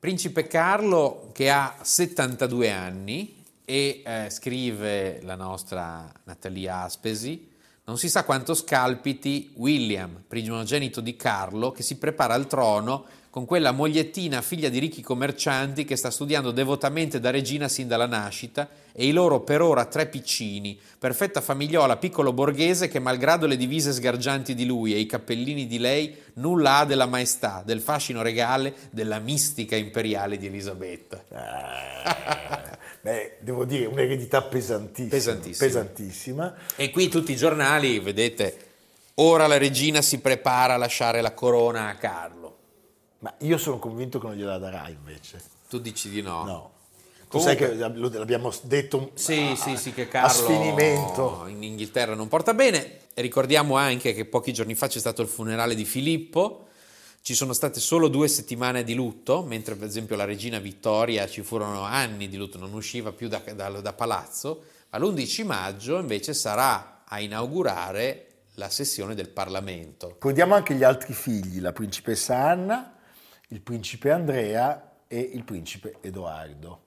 Principe 0.06 0.46
Carlo 0.46 1.30
che 1.32 1.50
ha 1.50 1.74
72 1.82 2.70
anni 2.70 3.42
e 3.64 4.02
eh, 4.06 4.30
scrive 4.30 5.18
la 5.22 5.34
nostra 5.34 6.08
Natalia 6.22 6.82
Aspesi, 6.82 7.50
Non 7.88 7.98
si 7.98 8.08
sa 8.08 8.24
quanto 8.24 8.54
scalpiti 8.54 9.52
William, 9.54 10.24
primogenito 10.26 11.00
di 11.00 11.14
Carlo, 11.14 11.70
che 11.70 11.84
si 11.84 11.98
prepara 11.98 12.34
al 12.34 12.48
trono 12.48 13.04
con 13.30 13.44
quella 13.44 13.70
mogliettina 13.70 14.42
figlia 14.42 14.68
di 14.68 14.80
ricchi 14.80 15.02
commercianti 15.02 15.84
che 15.84 15.94
sta 15.94 16.10
studiando 16.10 16.50
devotamente 16.50 17.20
da 17.20 17.30
regina 17.30 17.68
sin 17.68 17.86
dalla 17.86 18.06
nascita 18.06 18.68
e 18.90 19.06
i 19.06 19.12
loro 19.12 19.42
per 19.42 19.62
ora 19.62 19.84
tre 19.84 20.06
piccini, 20.06 20.76
perfetta 20.98 21.40
famigliola 21.40 21.96
piccolo 21.96 22.32
borghese 22.32 22.88
che 22.88 22.98
malgrado 22.98 23.46
le 23.46 23.56
divise 23.56 23.92
sgargianti 23.92 24.56
di 24.56 24.66
lui 24.66 24.92
e 24.92 24.98
i 24.98 25.06
cappellini 25.06 25.68
di 25.68 25.78
lei 25.78 26.12
nulla 26.34 26.78
ha 26.78 26.84
della 26.86 27.06
maestà, 27.06 27.62
del 27.64 27.80
fascino 27.80 28.20
regale, 28.20 28.74
della 28.90 29.20
mistica 29.20 29.76
imperiale 29.76 30.38
di 30.38 30.46
Elisabetta. 30.46 31.22
Eh, 33.06 33.12
beh, 33.12 33.36
devo 33.40 33.64
dire, 33.64 33.86
un'eredità 33.86 34.42
pesantissima. 34.42 35.08
Pesantissima. 35.10 35.66
pesantissima. 35.66 36.54
E 36.74 36.90
qui 36.90 37.08
tutti 37.08 37.30
i 37.32 37.36
giornali, 37.36 38.00
vedete, 38.00 38.56
ora 39.14 39.46
la 39.46 39.58
regina 39.58 40.02
si 40.02 40.18
prepara 40.18 40.74
a 40.74 40.76
lasciare 40.76 41.20
la 41.20 41.32
corona 41.32 41.88
a 41.88 41.94
Carlo. 41.94 42.56
Ma 43.20 43.32
io 43.38 43.58
sono 43.58 43.78
convinto 43.78 44.18
che 44.18 44.26
non 44.26 44.34
gliela 44.36 44.58
darà 44.58 44.88
invece. 44.88 45.40
Tu 45.68 45.78
dici 45.78 46.08
di 46.10 46.20
no? 46.20 46.44
No. 46.44 46.70
Tu 47.28 47.38
Comunque- 47.38 47.66
sai 47.68 47.90
che 47.92 48.18
l'abbiamo 48.18 48.52
detto 48.62 49.10
Sì, 49.14 49.50
a, 49.52 49.56
sì, 49.56 49.76
sì, 49.76 49.92
che 49.92 50.02
a 50.02 50.06
Carlo 50.06 50.28
sfinimento. 50.28 51.44
in 51.48 51.62
Inghilterra 51.62 52.14
non 52.14 52.28
porta 52.28 52.54
bene. 52.54 53.00
Ricordiamo 53.14 53.76
anche 53.76 54.14
che 54.14 54.24
pochi 54.26 54.52
giorni 54.52 54.74
fa 54.74 54.86
c'è 54.88 54.98
stato 54.98 55.22
il 55.22 55.28
funerale 55.28 55.74
di 55.74 55.84
Filippo. 55.84 56.65
Ci 57.26 57.34
sono 57.34 57.54
state 57.54 57.80
solo 57.80 58.06
due 58.06 58.28
settimane 58.28 58.84
di 58.84 58.94
lutto, 58.94 59.42
mentre 59.42 59.74
per 59.74 59.88
esempio 59.88 60.14
la 60.14 60.24
regina 60.24 60.60
Vittoria 60.60 61.26
ci 61.26 61.42
furono 61.42 61.82
anni 61.82 62.28
di 62.28 62.36
lutto, 62.36 62.56
non 62.56 62.72
usciva 62.72 63.10
più 63.10 63.26
da, 63.26 63.42
da- 63.52 63.68
da 63.68 63.92
palazzo. 63.94 64.62
Ma 64.90 64.98
l'11 64.98 65.44
maggio 65.44 65.98
invece 65.98 66.34
sarà 66.34 67.02
a 67.04 67.18
inaugurare 67.18 68.26
la 68.54 68.70
sessione 68.70 69.16
del 69.16 69.28
Parlamento. 69.28 70.10
Ricordiamo 70.10 70.54
anche 70.54 70.74
gli 70.74 70.84
altri 70.84 71.14
figli, 71.14 71.58
la 71.58 71.72
principessa 71.72 72.36
Anna, 72.36 72.94
il 73.48 73.60
principe 73.60 74.12
Andrea 74.12 74.98
e 75.08 75.18
il 75.18 75.42
principe 75.42 75.96
Edoardo. 76.02 76.82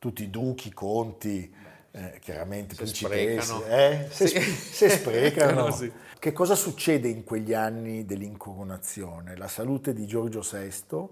Tutti 0.00 0.28
duchi, 0.30 0.72
conti, 0.72 1.48
eh, 1.92 2.18
chiaramente 2.20 2.74
Se 2.74 2.82
principesse. 2.82 3.40
sprecano. 3.42 3.64
eh? 3.66 4.06
Se, 4.10 4.26
Sì. 4.28 4.40
se 4.40 4.88
sprecano. 4.90 5.70
Sì. 5.72 5.90
Che 6.18 6.32
cosa 6.32 6.54
succede 6.54 7.08
in 7.08 7.24
quegli 7.24 7.54
anni 7.54 8.04
dell'incoronazione? 8.04 9.36
La 9.36 9.48
salute 9.48 9.94
di 9.94 10.06
Giorgio 10.06 10.40
VI, 10.48 11.06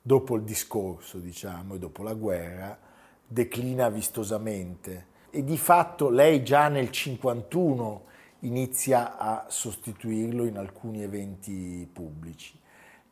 dopo 0.00 0.36
il 0.36 0.42
discorso, 0.42 1.18
diciamo, 1.18 1.74
e 1.74 1.78
dopo 1.78 2.02
la 2.02 2.14
guerra, 2.14 2.78
declina 3.26 3.88
vistosamente. 3.90 5.06
E 5.30 5.44
di 5.44 5.58
fatto 5.58 6.08
lei 6.08 6.42
già 6.42 6.68
nel 6.68 6.90
51 6.90 8.04
inizia 8.40 9.18
a 9.18 9.46
sostituirlo 9.48 10.44
in 10.46 10.56
alcuni 10.56 11.02
eventi 11.02 11.88
pubblici. 11.92 12.58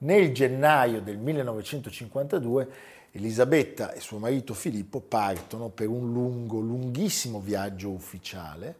Nel 0.02 0.32
gennaio 0.32 1.00
del 1.00 1.16
1952 1.16 2.68
Elisabetta 3.12 3.92
e 3.92 4.00
suo 4.00 4.18
marito 4.18 4.52
Filippo 4.52 4.98
partono 5.00 5.68
per 5.68 5.86
un 5.86 6.12
lungo, 6.12 6.58
lunghissimo 6.58 7.38
viaggio 7.38 7.90
ufficiale. 7.90 8.78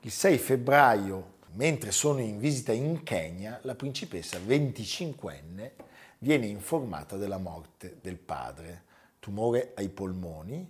Il 0.00 0.10
6 0.10 0.38
febbraio, 0.38 1.34
mentre 1.56 1.90
sono 1.90 2.20
in 2.20 2.38
visita 2.38 2.72
in 2.72 3.02
Kenya, 3.02 3.58
la 3.64 3.74
principessa 3.74 4.38
25enne 4.38 5.72
viene 6.20 6.46
informata 6.46 7.18
della 7.18 7.38
morte 7.38 7.98
del 8.00 8.16
padre, 8.16 8.84
tumore 9.18 9.72
ai 9.74 9.90
polmoni, 9.90 10.66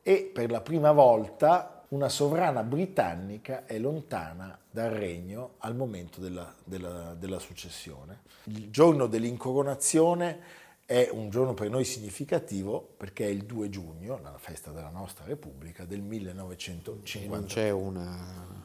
e 0.00 0.30
per 0.32 0.52
la 0.52 0.60
prima 0.60 0.92
volta 0.92 1.79
una 1.90 2.08
sovrana 2.08 2.62
britannica 2.62 3.66
è 3.66 3.78
lontana 3.78 4.56
dal 4.70 4.90
regno 4.90 5.54
al 5.58 5.74
momento 5.74 6.20
della, 6.20 6.54
della- 6.64 7.14
della 7.18 7.38
successione. 7.40 8.20
Il 8.44 8.70
giorno 8.70 9.06
dell'incoronazione 9.06 10.38
è 10.86 11.08
un 11.12 11.30
giorno 11.30 11.54
per 11.54 11.68
noi 11.68 11.84
significativo 11.84 12.94
perché 12.96 13.26
è 13.26 13.28
il 13.28 13.44
2 13.44 13.68
giugno, 13.70 14.18
la 14.22 14.36
festa 14.38 14.70
della 14.70 14.90
nostra 14.90 15.24
Repubblica, 15.24 15.84
del 15.84 15.98
E 15.98 16.02
1950. 16.02 17.36
non 17.36 17.44
c'è 17.46 17.70
una... 17.70 18.58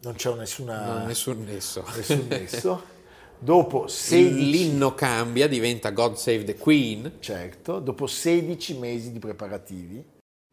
Non 0.00 0.14
c'è 0.14 0.32
nessuna, 0.36 0.98
non- 0.98 1.06
nessun 1.06 1.42
nesso. 1.44 1.84
nessun 1.96 2.26
nesso. 2.30 2.96
Dopo 3.40 3.86
16, 3.88 4.50
L'inno 4.50 4.94
cambia, 4.94 5.48
diventa 5.48 5.90
God 5.90 6.14
Save 6.14 6.44
the 6.44 6.56
Queen. 6.56 7.14
certo, 7.18 7.80
dopo 7.80 8.06
16 8.06 8.78
mesi 8.78 9.10
di 9.12 9.18
preparativi, 9.18 10.04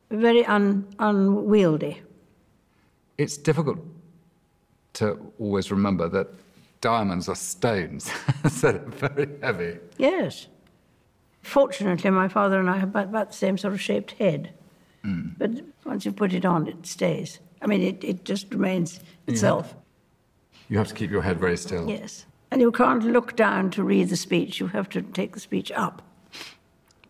Very 0.08 0.44
un, 0.48 0.86
unwieldy. 1.00 2.05
It's 3.18 3.38
difficult 3.38 3.80
to 4.94 5.32
always 5.40 5.72
remember 5.72 6.10
that 6.10 6.28
diamonds 6.82 7.30
are 7.30 7.36
stones, 7.36 8.12
so 8.50 8.72
they're 8.72 9.10
very 9.10 9.30
heavy. 9.42 9.80
Yes. 9.98 10.48
Fortunately, 11.42 12.10
my 12.10 12.28
father 12.28 12.60
and 12.60 12.70
I 12.70 12.78
have 12.78 12.96
about, 12.96 13.30
the 13.30 13.36
same 13.36 13.58
sort 13.58 13.74
of 13.74 13.82
shaped 13.82 14.12
head. 14.14 14.52
Hmm. 15.04 15.30
But 15.38 15.52
once 15.86 16.06
you 16.06 16.12
put 16.12 16.34
it 16.34 16.46
on, 16.46 16.68
it 16.68 16.86
stays. 16.86 17.40
I 17.62 17.68
mean, 17.68 17.82
it, 17.82 18.04
it 18.04 18.26
just 18.26 18.52
remains 18.52 19.00
itself. 19.28 19.76
You 20.70 20.78
have 20.78 20.88
to 20.88 20.94
keep 20.94 21.12
your 21.12 21.22
head 21.22 21.40
very 21.40 21.58
still. 21.58 21.88
Yes. 21.90 22.26
And 22.52 22.62
you 22.62 22.72
can't 22.72 23.04
look 23.04 23.36
down 23.36 23.70
to 23.72 23.84
read 23.84 24.10
the 24.10 24.16
speech. 24.16 24.60
You 24.60 24.68
have 24.68 24.90
to 24.90 25.02
take 25.02 25.34
the 25.34 25.40
speech 25.40 25.72
up. 25.72 26.02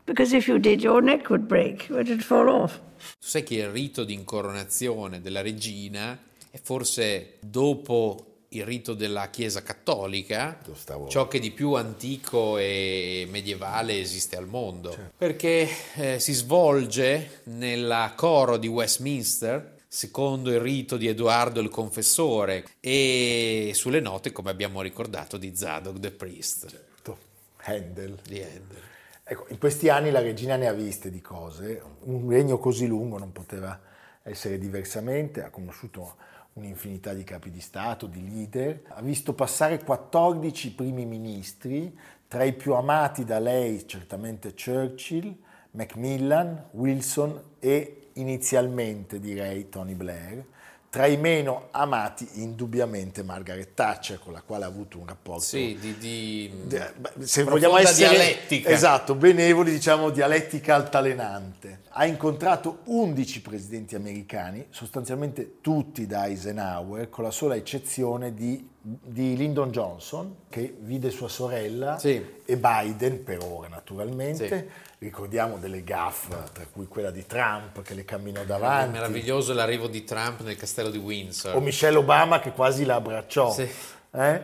Because 0.05 0.35
if 0.35 0.47
you 0.47 0.59
did, 0.59 0.81
your 0.81 1.01
neck 1.01 1.29
would 1.29 1.47
break, 1.47 1.89
it 1.89 1.89
would 1.89 2.21
fall 2.21 2.47
off. 2.47 2.79
Tu 2.97 3.27
sai 3.27 3.43
che 3.43 3.55
il 3.55 3.69
rito 3.69 4.03
di 4.03 4.13
incoronazione 4.13 5.19
della 5.19 5.41
regina 5.41 6.17
è 6.49 6.59
forse 6.61 7.37
dopo 7.41 8.35
il 8.49 8.63
rito 8.63 8.93
della 8.93 9.29
Chiesa 9.29 9.63
cattolica 9.63 10.59
ciò 11.07 11.27
che 11.27 11.39
di 11.39 11.51
più 11.51 11.73
antico 11.73 12.57
e 12.57 13.27
medievale 13.29 13.99
esiste 13.99 14.37
al 14.37 14.47
mondo. 14.47 14.95
Perché 15.17 15.67
eh, 15.95 16.19
si 16.19 16.33
svolge 16.33 17.41
nella 17.45 18.13
coro 18.15 18.57
di 18.57 18.67
Westminster 18.67 19.73
secondo 19.87 20.51
il 20.51 20.59
rito 20.59 20.97
di 20.97 21.07
Edoardo 21.07 21.61
il 21.61 21.69
Confessore 21.69 22.65
e 22.79 23.71
sulle 23.73 24.01
note, 24.01 24.31
come 24.31 24.49
abbiamo 24.49 24.81
ricordato, 24.81 25.37
di 25.37 25.55
Zadok 25.55 25.99
the 25.99 26.11
Priest 26.11 26.69
certo, 26.69 27.17
Handel. 27.63 28.19
di 28.27 28.41
Handel. 28.41 28.93
Ecco, 29.27 29.45
in 29.49 29.57
questi 29.57 29.89
anni 29.89 30.11
la 30.11 30.21
regina 30.21 30.55
ne 30.55 30.67
ha 30.67 30.71
viste 30.71 31.09
di 31.09 31.19
cose, 31.19 31.81
un 32.01 32.29
regno 32.29 32.59
così 32.59 32.85
lungo 32.85 33.17
non 33.17 33.31
poteva 33.31 33.81
essere 34.21 34.59
diversamente, 34.59 35.43
ha 35.43 35.49
conosciuto 35.49 36.17
un'infinità 36.53 37.11
di 37.11 37.23
capi 37.23 37.49
di 37.49 37.59
Stato, 37.59 38.05
di 38.05 38.23
leader, 38.23 38.81
ha 38.89 39.01
visto 39.01 39.33
passare 39.33 39.83
14 39.83 40.75
primi 40.75 41.07
ministri, 41.07 41.97
tra 42.27 42.43
i 42.43 42.53
più 42.53 42.75
amati 42.75 43.25
da 43.25 43.39
lei 43.39 43.87
certamente 43.87 44.53
Churchill, 44.53 45.35
Macmillan, 45.71 46.67
Wilson 46.73 47.41
e 47.57 48.09
inizialmente 48.13 49.19
direi 49.19 49.69
Tony 49.69 49.95
Blair, 49.95 50.45
tra 50.89 51.07
i 51.07 51.17
meno 51.17 51.67
amati 51.71 52.25
indubbiamente 52.35 53.21
Margaret 53.21 53.73
Thatcher 53.73 54.17
con 54.19 54.31
la 54.31 54.41
quale 54.41 54.63
ha 54.63 54.67
avuto 54.67 54.97
un 54.97 55.05
rapporto 55.07 55.41
Sì, 55.41 55.77
di, 55.79 55.97
di- 55.97 56.49
beh, 56.65 56.93
se 57.25 57.43
vogliamo 57.43 57.77
essere 57.77 58.09
dialettica. 58.15 58.69
esatto, 58.69 59.13
benevoli, 59.13 59.71
diciamo 59.71 60.09
dialettica 60.09 60.75
altalenante. 60.75 61.81
Ha 61.89 62.05
incontrato 62.05 62.79
11 62.85 63.41
presidenti 63.41 63.95
americani, 63.95 64.67
sostanzialmente 64.69 65.59
tutti 65.59 66.05
da 66.07 66.27
Eisenhower, 66.27 67.09
con 67.09 67.23
la 67.25 67.31
sola 67.31 67.55
eccezione 67.55 68.33
di, 68.33 68.65
di 68.81 69.35
Lyndon 69.35 69.71
Johnson, 69.71 70.35
che 70.49 70.75
vide 70.79 71.09
sua 71.09 71.27
sorella, 71.27 71.97
Sì. 71.99 72.23
e 72.45 72.57
Biden, 72.57 73.23
per 73.23 73.39
ora 73.43 73.67
naturalmente. 73.67 74.47
Sì. 74.47 74.84
Ricordiamo 74.97 75.57
delle 75.57 75.83
gaffe, 75.83 76.35
tra 76.53 76.65
cui 76.71 76.87
quella 76.87 77.11
di 77.11 77.25
Trump 77.25 77.81
che 77.81 77.93
le 77.93 78.05
camminò 78.05 78.41
È 78.41 78.45
davanti, 78.45 78.91
meraviglioso 78.93 79.53
l'arrivo 79.53 79.87
di 79.87 80.03
Trump 80.03 80.41
nel 80.41 80.55
castello 80.55 80.89
di 80.89 80.97
Windsor. 80.97 81.55
o 81.55 81.59
Michelle 81.59 81.97
Obama 81.97 82.39
che 82.39 82.51
quasi 82.51 82.85
la 82.85 82.95
abbracciò. 82.95 83.51
Sì. 83.51 83.69
Eh? 84.11 84.41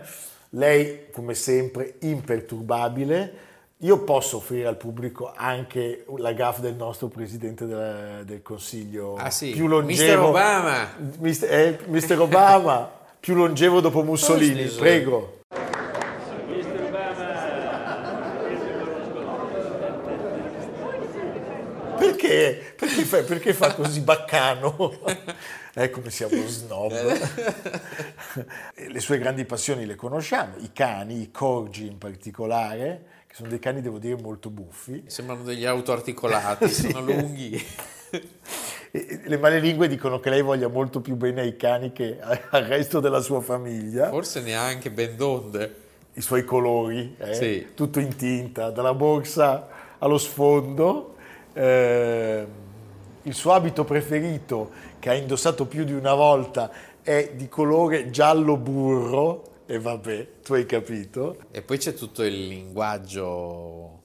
Lei, 0.49 1.09
come 1.11 1.33
sempre, 1.33 1.95
imperturbabile. 2.01 3.49
Io 3.77 4.03
posso 4.03 4.37
offrire 4.37 4.67
al 4.67 4.75
pubblico 4.77 5.31
anche 5.35 6.05
la 6.17 6.33
gaffe 6.33 6.61
del 6.61 6.75
nostro 6.75 7.07
presidente 7.07 7.65
del, 7.65 8.21
del 8.25 8.41
Consiglio 8.43 9.15
Ah, 9.15 9.31
sì. 9.31 9.49
più 9.51 9.65
longevo. 9.67 10.21
Mr. 10.21 10.27
Obama. 10.27 10.89
Mister, 11.17 11.51
eh, 11.51 11.79
Mr. 11.87 12.19
Obama, 12.19 12.91
più 13.19 13.33
longevo 13.33 13.79
dopo 13.79 14.03
Mussolini, 14.03 14.63
Forse- 14.65 14.79
prego. 14.79 15.40
Perché? 22.31 22.73
Perché 22.77 23.03
fa, 23.03 23.23
perché 23.23 23.53
fa 23.53 23.73
così 23.73 23.99
baccano? 24.01 24.91
È 25.73 25.89
come 25.89 26.09
siamo 26.09 26.35
snob. 26.47 26.91
le 28.75 28.99
sue 28.99 29.17
grandi 29.17 29.45
passioni 29.45 29.85
le 29.85 29.95
conosciamo, 29.95 30.55
i 30.59 30.71
cani, 30.73 31.21
i 31.21 31.31
corgi 31.31 31.85
in 31.87 31.97
particolare, 31.97 33.05
che 33.27 33.35
sono 33.35 33.49
dei 33.49 33.59
cani, 33.59 33.81
devo 33.81 33.97
dire, 33.97 34.15
molto 34.21 34.49
buffi. 34.49 35.03
Sembrano 35.07 35.43
degli 35.43 35.65
autoarticolati, 35.65 36.67
Sì. 36.71 36.89
sono 36.89 37.01
lunghi. 37.05 37.65
Le 38.91 39.37
malelingue 39.37 39.87
dicono 39.87 40.19
che 40.19 40.29
lei 40.29 40.41
voglia 40.41 40.67
molto 40.67 40.99
più 40.99 41.15
bene 41.15 41.41
ai 41.41 41.55
cani 41.55 41.93
che 41.93 42.19
al 42.19 42.63
resto 42.63 42.99
della 42.99 43.21
sua 43.21 43.39
famiglia. 43.39 44.09
Forse 44.09 44.41
neanche 44.41 44.91
ben 44.91 45.15
donde. 45.15 45.75
I 46.13 46.21
suoi 46.21 46.43
colori, 46.43 47.15
eh, 47.17 47.33
Sì. 47.33 47.67
tutto 47.73 47.99
in 48.01 48.13
tinta, 48.17 48.69
dalla 48.69 48.93
borsa 48.93 49.95
allo 49.99 50.17
sfondo. 50.17 51.15
Eh, 51.53 52.45
il 53.23 53.33
suo 53.33 53.53
abito 53.53 53.83
preferito, 53.83 54.71
che 54.99 55.09
ha 55.09 55.13
indossato 55.13 55.65
più 55.65 55.83
di 55.83 55.93
una 55.93 56.13
volta, 56.13 56.71
è 57.01 57.31
di 57.35 57.47
colore 57.47 58.09
giallo 58.09 58.57
burro. 58.57 59.49
E 59.65 59.79
vabbè, 59.79 60.27
tu 60.43 60.53
hai 60.53 60.65
capito. 60.65 61.37
E 61.51 61.61
poi 61.61 61.77
c'è 61.77 61.93
tutto 61.93 62.23
il 62.23 62.47
linguaggio, 62.47 64.01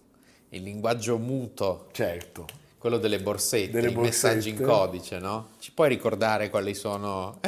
il 0.50 0.62
linguaggio 0.62 1.18
muto, 1.18 1.88
Certo. 1.92 2.46
quello 2.78 2.98
delle 2.98 3.18
borsette, 3.20 3.72
Delle 3.80 3.90
i 3.90 3.94
messaggi 3.96 4.50
in 4.50 4.56
borsette. 4.56 4.78
codice, 4.78 5.18
no? 5.18 5.48
Ci 5.58 5.72
puoi 5.72 5.88
ricordare 5.88 6.50
quali 6.50 6.74
sono? 6.74 7.40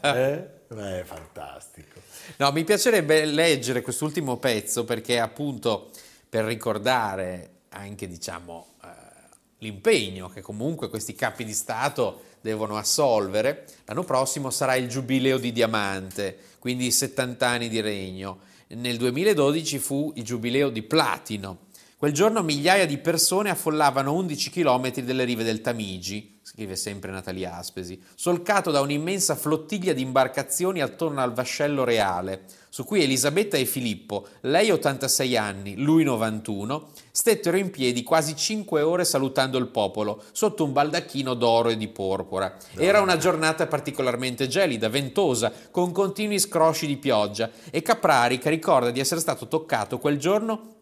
Eh? 0.00 0.54
Beh, 0.68 1.00
è 1.00 1.04
fantastico. 1.04 2.00
No, 2.38 2.50
mi 2.50 2.64
piacerebbe 2.64 3.24
leggere 3.24 3.82
quest'ultimo 3.82 4.36
pezzo 4.38 4.84
perché 4.84 5.20
appunto 5.20 5.90
per 6.28 6.44
ricordare 6.44 7.50
anche, 7.68 8.08
diciamo, 8.08 8.66
l'impegno 9.58 10.28
che 10.28 10.40
comunque 10.40 10.88
questi 10.88 11.14
capi 11.14 11.44
di 11.44 11.52
Stato 11.52 12.22
devono 12.40 12.76
assolvere. 12.76 13.66
L'anno 13.84 14.04
prossimo 14.04 14.50
sarà 14.50 14.74
il 14.76 14.88
giubileo 14.88 15.38
di 15.38 15.52
diamante, 15.52 16.38
quindi 16.58 16.90
70 16.90 17.46
anni 17.46 17.68
di 17.68 17.80
regno. 17.80 18.40
Nel 18.68 18.96
2012 18.96 19.78
fu 19.78 20.12
il 20.16 20.24
giubileo 20.24 20.70
di 20.70 20.82
platino. 20.82 21.65
Quel 21.98 22.12
giorno 22.12 22.42
migliaia 22.42 22.84
di 22.84 22.98
persone 22.98 23.48
affollavano 23.48 24.12
11 24.12 24.50
km 24.50 25.00
delle 25.00 25.24
rive 25.24 25.44
del 25.44 25.62
Tamigi, 25.62 26.40
scrive 26.42 26.76
sempre 26.76 27.10
Natalia 27.10 27.56
Aspesi, 27.56 27.98
solcato 28.14 28.70
da 28.70 28.82
un'immensa 28.82 29.34
flottiglia 29.34 29.94
di 29.94 30.02
imbarcazioni 30.02 30.82
attorno 30.82 31.22
al 31.22 31.32
vascello 31.32 31.84
reale, 31.84 32.44
su 32.68 32.84
cui 32.84 33.02
Elisabetta 33.02 33.56
e 33.56 33.64
Filippo, 33.64 34.26
lei 34.42 34.70
86 34.70 35.38
anni, 35.38 35.76
lui 35.78 36.04
91, 36.04 36.90
stettero 37.10 37.56
in 37.56 37.70
piedi 37.70 38.02
quasi 38.02 38.36
5 38.36 38.82
ore 38.82 39.06
salutando 39.06 39.56
il 39.56 39.68
popolo, 39.68 40.22
sotto 40.32 40.64
un 40.64 40.74
baldacchino 40.74 41.32
d'oro 41.32 41.70
e 41.70 41.78
di 41.78 41.88
porpora. 41.88 42.58
Era 42.76 43.00
una 43.00 43.16
giornata 43.16 43.66
particolarmente 43.66 44.48
gelida, 44.48 44.90
ventosa, 44.90 45.50
con 45.70 45.92
continui 45.92 46.38
scrosci 46.40 46.86
di 46.86 46.98
pioggia, 46.98 47.50
e 47.70 47.80
Caprarica 47.80 48.50
ricorda 48.50 48.90
di 48.90 49.00
essere 49.00 49.20
stato 49.20 49.48
toccato 49.48 49.98
quel 49.98 50.18
giorno 50.18 50.74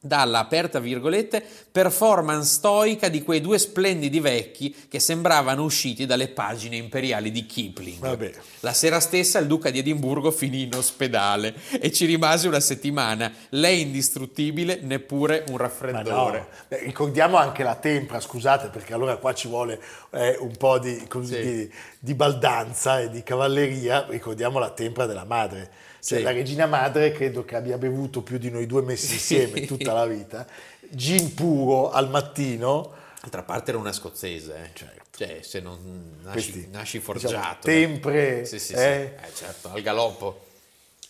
dalla 0.00 0.38
aperta 0.38 0.78
virgolette 0.78 1.44
performance 1.72 2.48
stoica 2.54 3.08
di 3.08 3.22
quei 3.24 3.40
due 3.40 3.58
splendidi 3.58 4.20
vecchi 4.20 4.74
che 4.88 5.00
sembravano 5.00 5.64
usciti 5.64 6.06
dalle 6.06 6.28
pagine 6.28 6.76
imperiali 6.76 7.32
di 7.32 7.44
Kipling. 7.46 7.98
Vabbè. 7.98 8.32
La 8.60 8.72
sera 8.72 9.00
stessa 9.00 9.40
il 9.40 9.46
duca 9.48 9.70
di 9.70 9.80
Edimburgo 9.80 10.30
finì 10.30 10.62
in 10.62 10.74
ospedale 10.76 11.54
e 11.80 11.90
ci 11.92 12.06
rimase 12.06 12.46
una 12.46 12.60
settimana, 12.60 13.32
lei 13.50 13.80
indistruttibile, 13.80 14.78
neppure 14.82 15.44
un 15.48 15.56
raffreddore. 15.56 16.38
no, 16.38 16.46
Beh, 16.68 16.84
ricordiamo 16.84 17.36
anche 17.36 17.62
la 17.64 17.74
tempra, 17.74 18.20
scusate, 18.20 18.68
perché 18.68 18.94
allora 18.94 19.16
qua 19.16 19.34
ci 19.34 19.48
vuole 19.48 19.80
eh, 20.10 20.36
un 20.38 20.56
po' 20.56 20.78
di, 20.78 21.06
così, 21.08 21.34
Sì. 21.34 21.42
di- 21.42 21.70
di 22.00 22.14
baldanza 22.14 23.00
e 23.00 23.10
di 23.10 23.22
cavalleria. 23.24 24.06
Ricordiamo 24.08 24.60
la 24.60 24.70
tempra 24.70 25.06
della 25.06 25.24
madre. 25.24 25.70
Cioè, 26.08 26.18
Sì. 26.18 26.24
La 26.24 26.30
regina 26.32 26.64
madre 26.64 27.12
credo 27.12 27.44
che 27.44 27.54
abbia 27.54 27.76
bevuto 27.76 28.22
più 28.22 28.38
di 28.38 28.50
noi 28.50 28.64
due 28.64 28.80
messi 28.80 29.12
insieme 29.12 29.66
tutta 29.66 29.92
la 29.92 30.06
vita. 30.06 30.46
Gin 30.88 31.34
puro 31.34 31.90
al 31.90 32.08
mattino. 32.08 32.92
D'altra 33.20 33.42
parte 33.42 33.70
era 33.72 33.78
una 33.78 33.92
scozzese, 33.92 34.54
eh. 34.56 34.70
Certo. 34.72 35.02
Cioè, 35.18 35.42
se 35.42 35.60
non 35.60 36.18
nasci, 36.22 36.50
Questi, 36.52 36.68
nasci 36.70 36.98
diciamo, 36.98 37.18
forgiato. 37.18 37.68
eh. 37.68 37.72
tempre, 37.72 38.44
Sì, 38.46 38.58
sì, 38.58 38.68
sì. 38.68 38.80
eh. 38.80 39.16
Eh, 39.22 39.34
certo, 39.34 39.70
al 39.70 39.82
galoppo. 39.82 40.46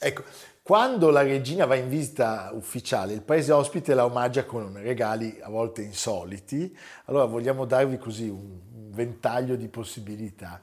Ecco, 0.01 0.25
quando 0.65 1.11
la 1.11 1.23
regina 1.23 1.65
va 1.65 1.77
in 1.77 1.89
visita 1.89 2.51
ufficiale, 2.53 3.13
il 3.13 3.23
paese 3.23 3.53
ospite 3.53 3.95
la 3.95 4.05
omaggia 4.05 4.45
con 4.47 4.77
regali 4.83 5.39
a 5.41 5.49
volte 5.49 5.83
insoliti. 5.83 6.77
Allora 7.05 7.27
vogliamo 7.27 7.67
darvi 7.67 7.99
così 7.99 8.29
un 8.29 8.59
ventaglio 8.91 9.55
di 9.55 9.69
possibilità. 9.69 10.61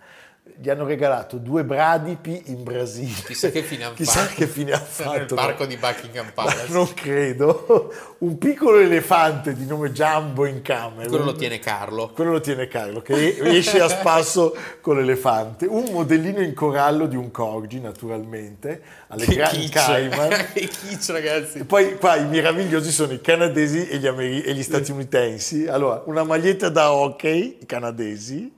Gli 0.57 0.69
hanno 0.69 0.85
regalato 0.85 1.37
due 1.37 1.63
bradipi 1.65 2.43
in 2.45 2.63
Brasile. 2.63 3.23
Chissà 3.25 3.49
che 3.49 3.61
fine 3.61 3.83
hanno 3.83 3.93
Chissà 3.97 4.21
fatto. 4.21 4.35
che 4.35 4.47
fine 4.47 4.71
ha 4.71 4.77
Nel 4.77 4.87
fatto. 4.87 5.35
parco 5.35 5.65
di 5.65 5.75
Buckingham 5.75 6.31
Palace. 6.33 6.71
non 6.71 6.93
credo. 6.93 7.91
Un 8.19 8.37
piccolo 8.37 8.79
elefante 8.79 9.53
di 9.53 9.65
nome 9.65 9.91
Jumbo 9.91 10.45
in 10.45 10.61
Camerun. 10.61 11.07
Quello 11.09 11.25
lo 11.25 11.35
tiene 11.35 11.59
Carlo. 11.59 12.09
Quello 12.13 12.31
lo 12.31 12.39
tiene 12.41 12.67
Carlo, 12.67 13.01
che 13.01 13.35
esce 13.41 13.81
a 13.81 13.89
spasso 13.89 14.55
con 14.81 14.95
l'elefante. 14.97 15.65
Un 15.65 15.85
modellino 15.91 16.39
in 16.41 16.53
corallo 16.53 17.07
di 17.07 17.17
un 17.17 17.31
corgi, 17.31 17.81
naturalmente, 17.81 18.81
alle 19.07 19.25
Che 19.25 19.35
Grand 19.35 19.55
kitsch. 19.57 19.73
Cayman. 19.73 20.29
che 20.53 20.67
kitsch, 20.67 21.09
ragazzi. 21.09 21.57
E 21.59 21.65
poi 21.65 21.97
qua 21.97 22.15
i 22.15 22.25
meravigliosi 22.27 22.91
sono 22.91 23.11
i 23.11 23.19
canadesi 23.19 23.89
e 23.89 23.97
gli, 23.97 24.07
ameri- 24.07 24.41
e 24.43 24.53
gli 24.53 24.63
statunitensi. 24.63 25.67
Allora, 25.67 26.01
una 26.05 26.23
maglietta 26.23 26.69
da 26.69 26.93
hockey, 26.93 27.57
i 27.61 27.65
canadesi, 27.65 28.53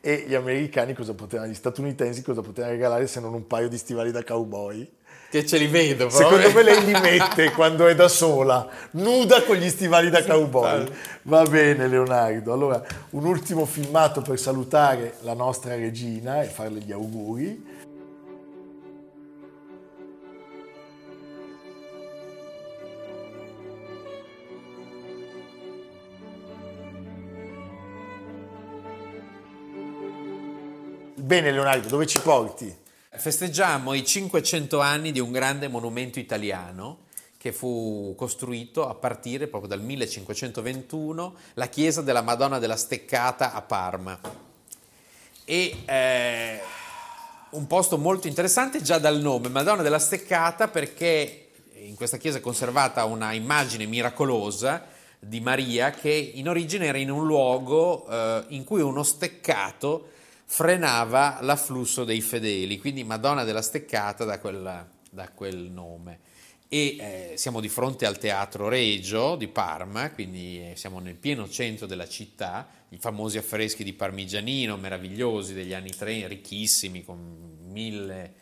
e 0.00 0.24
gli 0.26 0.34
americani 0.34 0.94
cosa 0.94 1.14
potevano, 1.14 1.50
gli 1.50 1.54
statunitensi 1.54 2.22
cosa 2.22 2.40
potevano 2.40 2.72
regalare 2.72 3.06
se 3.06 3.20
non 3.20 3.34
un 3.34 3.46
paio 3.46 3.68
di 3.68 3.76
stivali 3.76 4.10
da 4.10 4.24
cowboy? 4.24 4.88
Che 5.30 5.46
ce 5.46 5.58
li 5.58 5.68
vedo. 5.68 6.10
Secondo 6.10 6.50
proprio. 6.50 6.64
me 6.64 6.70
lei 6.72 6.84
li 6.86 7.00
mette 7.00 7.52
quando 7.52 7.86
è 7.86 7.94
da 7.94 8.08
sola, 8.08 8.68
nuda 8.92 9.44
con 9.44 9.56
gli 9.56 9.68
stivali 9.68 10.10
da 10.10 10.24
cowboy. 10.24 10.88
Va 11.22 11.44
bene 11.44 11.86
Leonardo. 11.86 12.52
Allora, 12.52 12.82
un 13.10 13.24
ultimo 13.24 13.64
filmato 13.64 14.22
per 14.22 14.40
salutare 14.40 15.14
la 15.20 15.34
nostra 15.34 15.76
regina 15.76 16.42
e 16.42 16.46
farle 16.46 16.80
gli 16.80 16.90
auguri. 16.90 17.78
Bene 31.30 31.52
Leonardo, 31.52 31.86
dove 31.86 32.08
ci 32.08 32.20
porti? 32.20 32.76
Festeggiamo 33.08 33.94
i 33.94 34.04
500 34.04 34.80
anni 34.80 35.12
di 35.12 35.20
un 35.20 35.30
grande 35.30 35.68
monumento 35.68 36.18
italiano 36.18 37.02
che 37.38 37.52
fu 37.52 38.14
costruito 38.16 38.88
a 38.88 38.96
partire 38.96 39.46
proprio 39.46 39.70
dal 39.70 39.80
1521, 39.80 41.34
la 41.54 41.68
chiesa 41.68 42.02
della 42.02 42.22
Madonna 42.22 42.58
della 42.58 42.74
Steccata 42.74 43.52
a 43.52 43.62
Parma. 43.62 44.18
E 45.44 45.76
eh, 45.84 46.60
un 47.50 47.66
posto 47.68 47.96
molto 47.96 48.26
interessante 48.26 48.82
già 48.82 48.98
dal 48.98 49.20
nome, 49.20 49.50
Madonna 49.50 49.82
della 49.82 50.00
Steccata, 50.00 50.66
perché 50.66 51.50
in 51.74 51.94
questa 51.94 52.16
chiesa 52.16 52.38
è 52.38 52.40
conservata 52.40 53.04
una 53.04 53.30
immagine 53.34 53.86
miracolosa 53.86 54.84
di 55.20 55.38
Maria 55.40 55.92
che 55.92 56.10
in 56.10 56.48
origine 56.48 56.86
era 56.86 56.98
in 56.98 57.08
un 57.12 57.24
luogo 57.24 58.08
eh, 58.08 58.46
in 58.48 58.64
cui 58.64 58.80
uno 58.80 59.04
steccato 59.04 60.18
frenava 60.52 61.38
l'afflusso 61.42 62.02
dei 62.02 62.20
fedeli, 62.20 62.80
quindi 62.80 63.04
Madonna 63.04 63.44
della 63.44 63.62
Steccata 63.62 64.24
da 64.24 64.40
quel, 64.40 64.90
da 65.08 65.28
quel 65.30 65.70
nome. 65.70 66.18
E 66.68 66.96
eh, 66.98 67.32
siamo 67.36 67.60
di 67.60 67.68
fronte 67.68 68.04
al 68.04 68.18
Teatro 68.18 68.68
Regio 68.68 69.36
di 69.36 69.46
Parma, 69.46 70.10
quindi 70.10 70.58
eh, 70.58 70.76
siamo 70.76 70.98
nel 70.98 71.14
pieno 71.14 71.48
centro 71.48 71.86
della 71.86 72.08
città, 72.08 72.68
i 72.88 72.98
famosi 72.98 73.38
affreschi 73.38 73.84
di 73.84 73.92
Parmigianino, 73.92 74.76
meravigliosi 74.76 75.54
degli 75.54 75.72
anni 75.72 75.90
30, 75.90 76.26
ricchissimi, 76.26 77.04
con 77.04 77.58
mille 77.68 78.34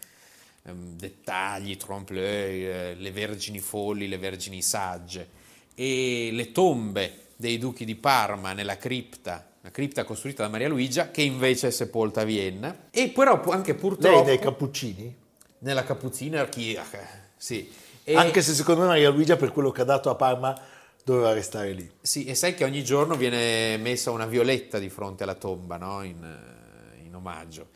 ehm, 0.63 0.97
dettagli, 0.97 1.77
trompe-l'œil, 1.77 2.65
eh, 2.65 2.95
le 2.95 3.11
vergini 3.13 3.59
folli, 3.59 4.09
le 4.09 4.19
vergini 4.19 4.63
sagge 4.63 5.29
e 5.75 6.31
le 6.33 6.53
tombe 6.53 7.27
dei 7.37 7.59
duchi 7.59 7.85
di 7.85 7.97
Parma 7.97 8.55
nella 8.55 8.79
cripta, 8.79 9.48
una 9.61 9.71
cripta 9.71 10.05
costruita 10.05 10.43
da 10.45 10.49
Maria 10.49 10.69
Luigia 10.69 11.11
che 11.11 11.23
invece 11.23 11.69
è 11.69 11.71
sepolta 11.71 12.21
a 12.21 12.25
Vienna 12.25 12.87
e 12.91 13.09
però 13.09 13.43
anche 13.51 13.73
Lei 13.73 13.81
purtroppo 13.81 14.23
dei 14.23 14.39
Cappuccini? 14.39 15.17
nella 15.61 15.85
Cappuccina 15.85 16.41
Archiaca, 16.41 17.07
sì. 17.37 17.71
E, 18.05 18.15
Anche 18.15 18.41
se 18.41 18.55
secondo 18.55 18.83
me 18.83 18.87
Maria 18.89 19.11
Luigia 19.11 19.37
per 19.37 19.53
quello 19.53 19.71
che 19.71 19.83
ha 19.83 19.85
dato 19.85 20.09
a 20.09 20.15
Parma 20.15 20.59
doveva 21.05 21.33
restare 21.33 21.73
lì. 21.73 21.91
sì, 22.01 22.25
e 22.27 22.35
sai 22.35 22.55
che 22.55 22.65
ogni 22.65 22.85
giorno 22.85 23.17
viene 23.17 23.77
messa 23.79 24.11
una 24.11 24.27
violetta 24.27 24.79
di 24.79 24.89
fronte 24.89 25.25
alla 25.25 25.35
tomba, 25.35 25.77
no? 25.77 26.03
in, 26.03 26.23
eh, 26.23 27.05
in 27.05 27.15
omaggio. 27.15 27.69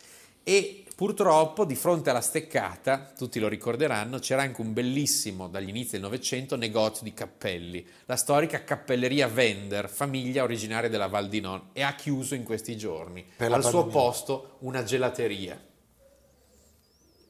E 0.42 0.81
purtroppo 0.94 1.64
di 1.64 1.74
fronte 1.74 2.10
alla 2.10 2.20
steccata, 2.20 3.12
tutti 3.16 3.38
lo 3.38 3.48
ricorderanno, 3.48 4.18
c'era 4.18 4.42
anche 4.42 4.60
un 4.60 4.72
bellissimo, 4.72 5.48
dagli 5.48 5.68
inizi 5.68 5.92
del 5.92 6.00
Novecento, 6.02 6.56
negozio 6.56 7.04
di 7.04 7.14
cappelli, 7.14 7.86
la 8.06 8.16
storica 8.16 8.64
cappelleria 8.64 9.28
Vender, 9.28 9.88
famiglia 9.88 10.42
originaria 10.42 10.88
della 10.88 11.06
Val 11.06 11.28
di 11.28 11.40
Non, 11.40 11.68
e 11.72 11.82
ha 11.82 11.94
chiuso 11.94 12.34
in 12.34 12.44
questi 12.44 12.76
giorni. 12.76 13.24
Per 13.36 13.52
Al 13.52 13.64
suo 13.64 13.86
posto 13.86 14.56
una 14.60 14.82
gelateria. 14.84 15.60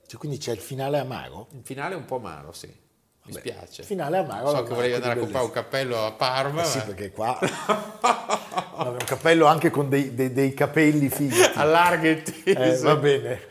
Cioè, 0.06 0.18
quindi 0.18 0.38
c'è 0.38 0.52
il 0.52 0.58
finale 0.58 0.98
amaro? 0.98 1.48
Il 1.52 1.62
finale 1.62 1.94
è 1.94 1.96
un 1.96 2.04
po' 2.04 2.16
amaro, 2.16 2.52
sì. 2.52 2.80
Mi 3.24 3.32
spiace. 3.34 3.84
Finale 3.84 4.18
amaro. 4.18 4.50
So 4.50 4.62
che 4.64 4.74
volevi 4.74 4.92
Manacco 4.94 4.94
andare 4.94 5.12
a 5.12 5.22
comprare 5.22 5.44
un 5.44 5.52
cappello 5.52 6.04
a 6.04 6.12
Parma. 6.12 6.62
Eh 6.62 6.66
sì, 6.66 6.78
ma- 6.78 6.84
perché 6.84 7.10
qua 7.12 7.38
no, 8.78 8.90
un 8.90 8.96
cappello 9.04 9.46
anche 9.46 9.70
con 9.70 9.88
dei, 9.88 10.12
dei- 10.14 10.32
dei 10.32 10.52
capelli 10.54 11.08
fighi. 11.08 11.40
Teso. 12.24 12.58
Eh, 12.60 12.76
va 12.78 12.96
bene. 12.96 13.50